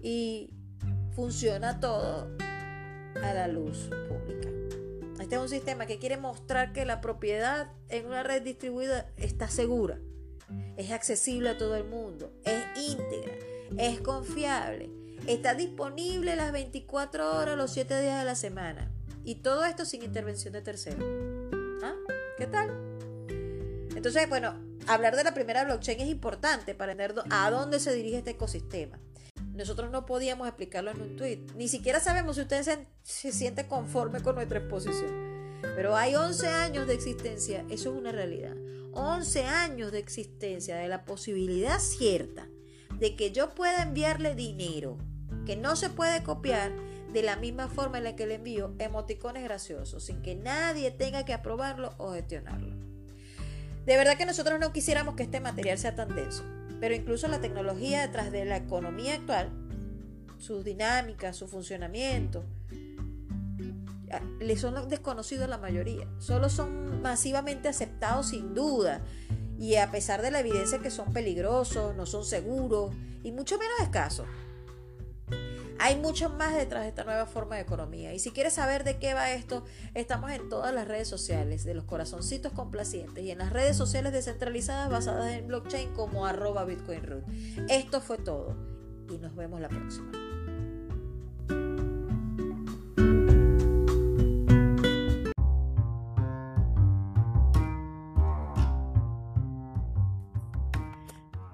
y 0.02 0.54
funciona 1.14 1.82
todo 1.82 2.30
a 3.22 3.34
la 3.34 3.48
luz 3.48 3.90
pública. 4.08 4.50
Este 5.22 5.36
es 5.36 5.42
un 5.42 5.50
sistema 5.50 5.86
que 5.86 6.00
quiere 6.00 6.18
mostrar 6.18 6.74
que 6.74 6.86
la 6.86 7.02
propiedad 7.02 7.72
en 7.90 8.08
una 8.08 8.24
red 8.24 8.42
distribuida 8.42 9.08
está 9.18 9.48
segura 9.48 10.00
es 10.78 10.92
accesible 10.92 11.50
a 11.50 11.58
todo 11.58 11.76
el 11.76 11.84
mundo, 11.84 12.32
es 12.44 12.64
íntegra, 12.76 13.34
es 13.78 14.00
confiable, 14.02 14.90
está 15.28 15.54
disponible 15.54 16.36
las 16.36 16.52
24 16.52 17.38
horas, 17.38 17.58
los 17.58 17.72
7 17.72 18.02
días 18.02 18.20
de 18.20 18.26
la 18.26 18.36
semana. 18.36 18.92
Y 19.24 19.36
todo 19.36 19.64
esto 19.64 19.86
sin 19.86 20.04
intervención 20.04 20.54
de 20.54 20.62
terceros. 20.62 21.06
¿Ah? 21.82 21.94
¿Qué 22.38 22.46
tal? 22.46 22.72
Entonces, 23.96 24.28
bueno, 24.28 24.54
hablar 24.88 25.16
de 25.16 25.24
la 25.24 25.34
primera 25.34 25.64
blockchain 25.64 26.02
es 26.02 26.10
importante 26.10 26.76
para 26.76 26.92
entender 26.92 27.24
a 27.30 27.50
dónde 27.50 27.80
se 27.80 27.94
dirige 27.94 28.18
este 28.18 28.32
ecosistema. 28.32 29.00
Nosotros 29.54 29.92
no 29.92 30.06
podíamos 30.06 30.48
explicarlo 30.48 30.92
en 30.92 31.02
un 31.02 31.16
tweet. 31.16 31.40
Ni 31.56 31.68
siquiera 31.68 32.00
sabemos 32.00 32.36
si 32.36 32.42
usted 32.42 32.64
se, 32.64 32.88
se 33.04 33.32
siente 33.32 33.68
conforme 33.68 34.22
con 34.22 34.36
nuestra 34.36 34.60
exposición. 34.60 35.62
Pero 35.76 35.96
hay 35.96 36.16
11 36.16 36.48
años 36.48 36.88
de 36.88 36.94
existencia, 36.94 37.66
eso 37.70 37.92
es 37.92 37.98
una 37.98 38.12
realidad. 38.12 38.56
11 38.94 39.46
años 39.46 39.92
de 39.92 40.00
existencia 40.00 40.76
de 40.76 40.88
la 40.88 41.06
posibilidad 41.06 41.80
cierta 41.80 42.48
de 43.00 43.16
que 43.16 43.32
yo 43.32 43.56
pueda 43.56 43.84
enviarle 43.84 44.36
dinero 44.36 44.98
que 45.46 45.56
no 45.56 45.76
se 45.76 45.90
puede 45.90 46.24
copiar 46.24 46.72
de 47.12 47.22
la 47.22 47.36
misma 47.36 47.68
forma 47.68 47.98
en 47.98 48.06
la 48.06 48.16
que 48.16 48.26
le 48.26 48.36
envío 48.36 48.74
emoticones 48.80 49.44
graciosos, 49.44 50.04
sin 50.04 50.22
que 50.22 50.36
nadie 50.36 50.92
tenga 50.92 51.26
que 51.26 51.34
aprobarlo 51.34 51.94
o 51.98 52.14
gestionarlo. 52.14 52.76
De 53.86 53.98
verdad 53.98 54.18
que 54.18 54.26
nosotros 54.26 54.60
no 54.60 54.72
quisiéramos 54.72 55.16
que 55.16 55.24
este 55.24 55.40
material 55.40 55.78
sea 55.78 55.96
tan 55.96 56.16
denso, 56.16 56.44
pero 56.84 56.96
incluso 56.96 57.30
la 57.30 57.40
tecnología 57.40 58.02
detrás 58.02 58.30
de 58.30 58.44
la 58.44 58.58
economía 58.58 59.14
actual, 59.14 59.50
sus 60.38 60.66
dinámicas, 60.66 61.38
su 61.38 61.48
funcionamiento, 61.48 62.44
les 64.42 64.60
son 64.60 64.90
desconocidos 64.90 65.46
a 65.46 65.48
la 65.48 65.58
mayoría, 65.58 66.06
solo 66.20 66.50
son 66.50 67.02
masivamente 67.02 67.70
aceptados 67.70 68.32
sin 68.32 68.54
duda. 68.54 69.00
Y 69.58 69.76
a 69.76 69.92
pesar 69.92 70.22
de 70.22 70.30
la 70.30 70.42
evidencia 70.42 70.80
que 70.80 70.92
son 70.92 71.14
peligrosos, 71.14 71.96
no 71.96 72.06
son 72.06 72.26
seguros 72.26 72.94
y 73.24 73.32
mucho 73.32 73.58
menos 73.58 73.80
escasos. 73.80 74.28
Hay 75.80 75.98
mucho 75.98 76.30
más 76.30 76.56
detrás 76.56 76.84
de 76.84 76.90
esta 76.90 77.04
nueva 77.04 77.26
forma 77.26 77.56
de 77.56 77.62
economía. 77.62 78.14
Y 78.14 78.20
si 78.20 78.32
quieres 78.32 78.54
saber 78.54 78.84
de 78.84 78.98
qué 78.98 79.14
va 79.14 79.32
esto, 79.32 79.64
estamos 79.94 80.32
en 80.32 80.50
todas 80.50 80.74
las 80.74 80.88
redes 80.88 81.08
sociales 81.08 81.64
de 81.64 81.74
los 81.74 81.86
corazoncitos 81.86 82.52
complacientes 82.54 83.24
y 83.24 83.32
en 83.32 83.40
las 83.40 83.52
redes 83.52 83.76
sociales 83.78 84.14
descentralizadas 84.14 84.90
basadas 84.90 85.34
en 85.34 85.48
blockchain 85.48 85.94
como 85.94 86.26
arroba 86.26 86.66
bitcoinroot. 86.66 87.24
Esto 87.70 88.02
fue 88.02 88.18
todo 88.18 88.56
y 89.10 89.18
nos 89.18 89.36
vemos 89.36 89.60
la 89.60 89.70
próxima. 89.70 90.33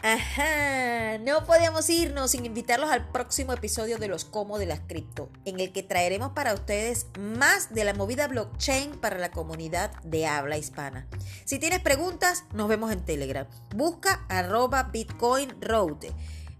Ajá, 0.02 1.18
no 1.18 1.46
podíamos 1.46 1.90
irnos 1.90 2.32
sin 2.32 2.46
invitarlos 2.46 2.90
al 2.90 3.10
próximo 3.12 3.52
episodio 3.52 3.98
de 3.98 4.08
Los 4.08 4.24
Como 4.24 4.58
de 4.58 4.66
las 4.66 4.80
Cripto, 4.80 5.30
en 5.44 5.60
el 5.60 5.74
que 5.74 5.84
traeremos 5.84 6.32
para 6.32 6.54
ustedes 6.54 7.08
más 7.20 7.74
de 7.74 7.84
la 7.84 7.94
movida 7.94 8.30
blockchain 8.30 8.92
para 8.92 9.18
la 9.18 9.32
comunidad 9.32 9.92
de 10.04 10.26
habla 10.26 10.58
hispana. 10.58 11.06
Si 11.44 11.60
tienes 11.60 11.82
preguntas, 11.82 12.46
nos 12.54 12.70
vemos 12.70 12.94
en 12.94 13.04
Telegram. 13.04 13.46
Busca 13.76 14.26
arroba 14.30 14.84
Bitcoin 14.84 15.50
Road. 15.60 16.06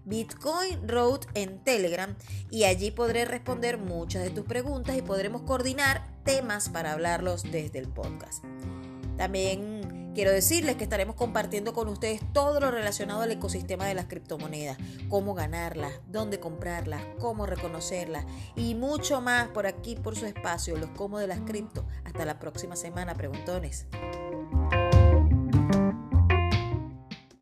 Bitcoin 0.04 0.80
en 1.34 1.64
Telegram 1.64 2.16
y 2.50 2.64
allí 2.64 2.90
podré 2.90 3.24
responder 3.24 3.78
muchas 3.78 4.22
de 4.22 4.30
tus 4.30 4.44
preguntas 4.44 4.96
y 4.96 5.02
podremos 5.02 5.42
coordinar 5.42 6.04
temas 6.24 6.68
para 6.68 6.92
hablarlos 6.92 7.42
desde 7.50 7.78
el 7.78 7.88
podcast. 7.88 8.44
También 9.16 9.99
Quiero 10.14 10.32
decirles 10.32 10.76
que 10.76 10.84
estaremos 10.84 11.14
compartiendo 11.14 11.72
con 11.72 11.88
ustedes 11.88 12.20
todo 12.32 12.58
lo 12.58 12.70
relacionado 12.70 13.22
al 13.22 13.30
ecosistema 13.30 13.86
de 13.86 13.94
las 13.94 14.06
criptomonedas, 14.06 14.76
cómo 15.08 15.34
ganarlas, 15.34 15.92
dónde 16.08 16.40
comprarlas, 16.40 17.02
cómo 17.20 17.46
reconocerlas 17.46 18.26
y 18.56 18.74
mucho 18.74 19.20
más 19.20 19.48
por 19.48 19.66
aquí, 19.66 19.94
por 19.94 20.16
su 20.16 20.26
espacio, 20.26 20.76
los 20.76 20.90
cómo 20.90 21.18
de 21.18 21.28
las 21.28 21.40
cripto. 21.40 21.86
Hasta 22.04 22.24
la 22.24 22.38
próxima 22.40 22.74
semana, 22.74 23.14
preguntones. 23.14 23.86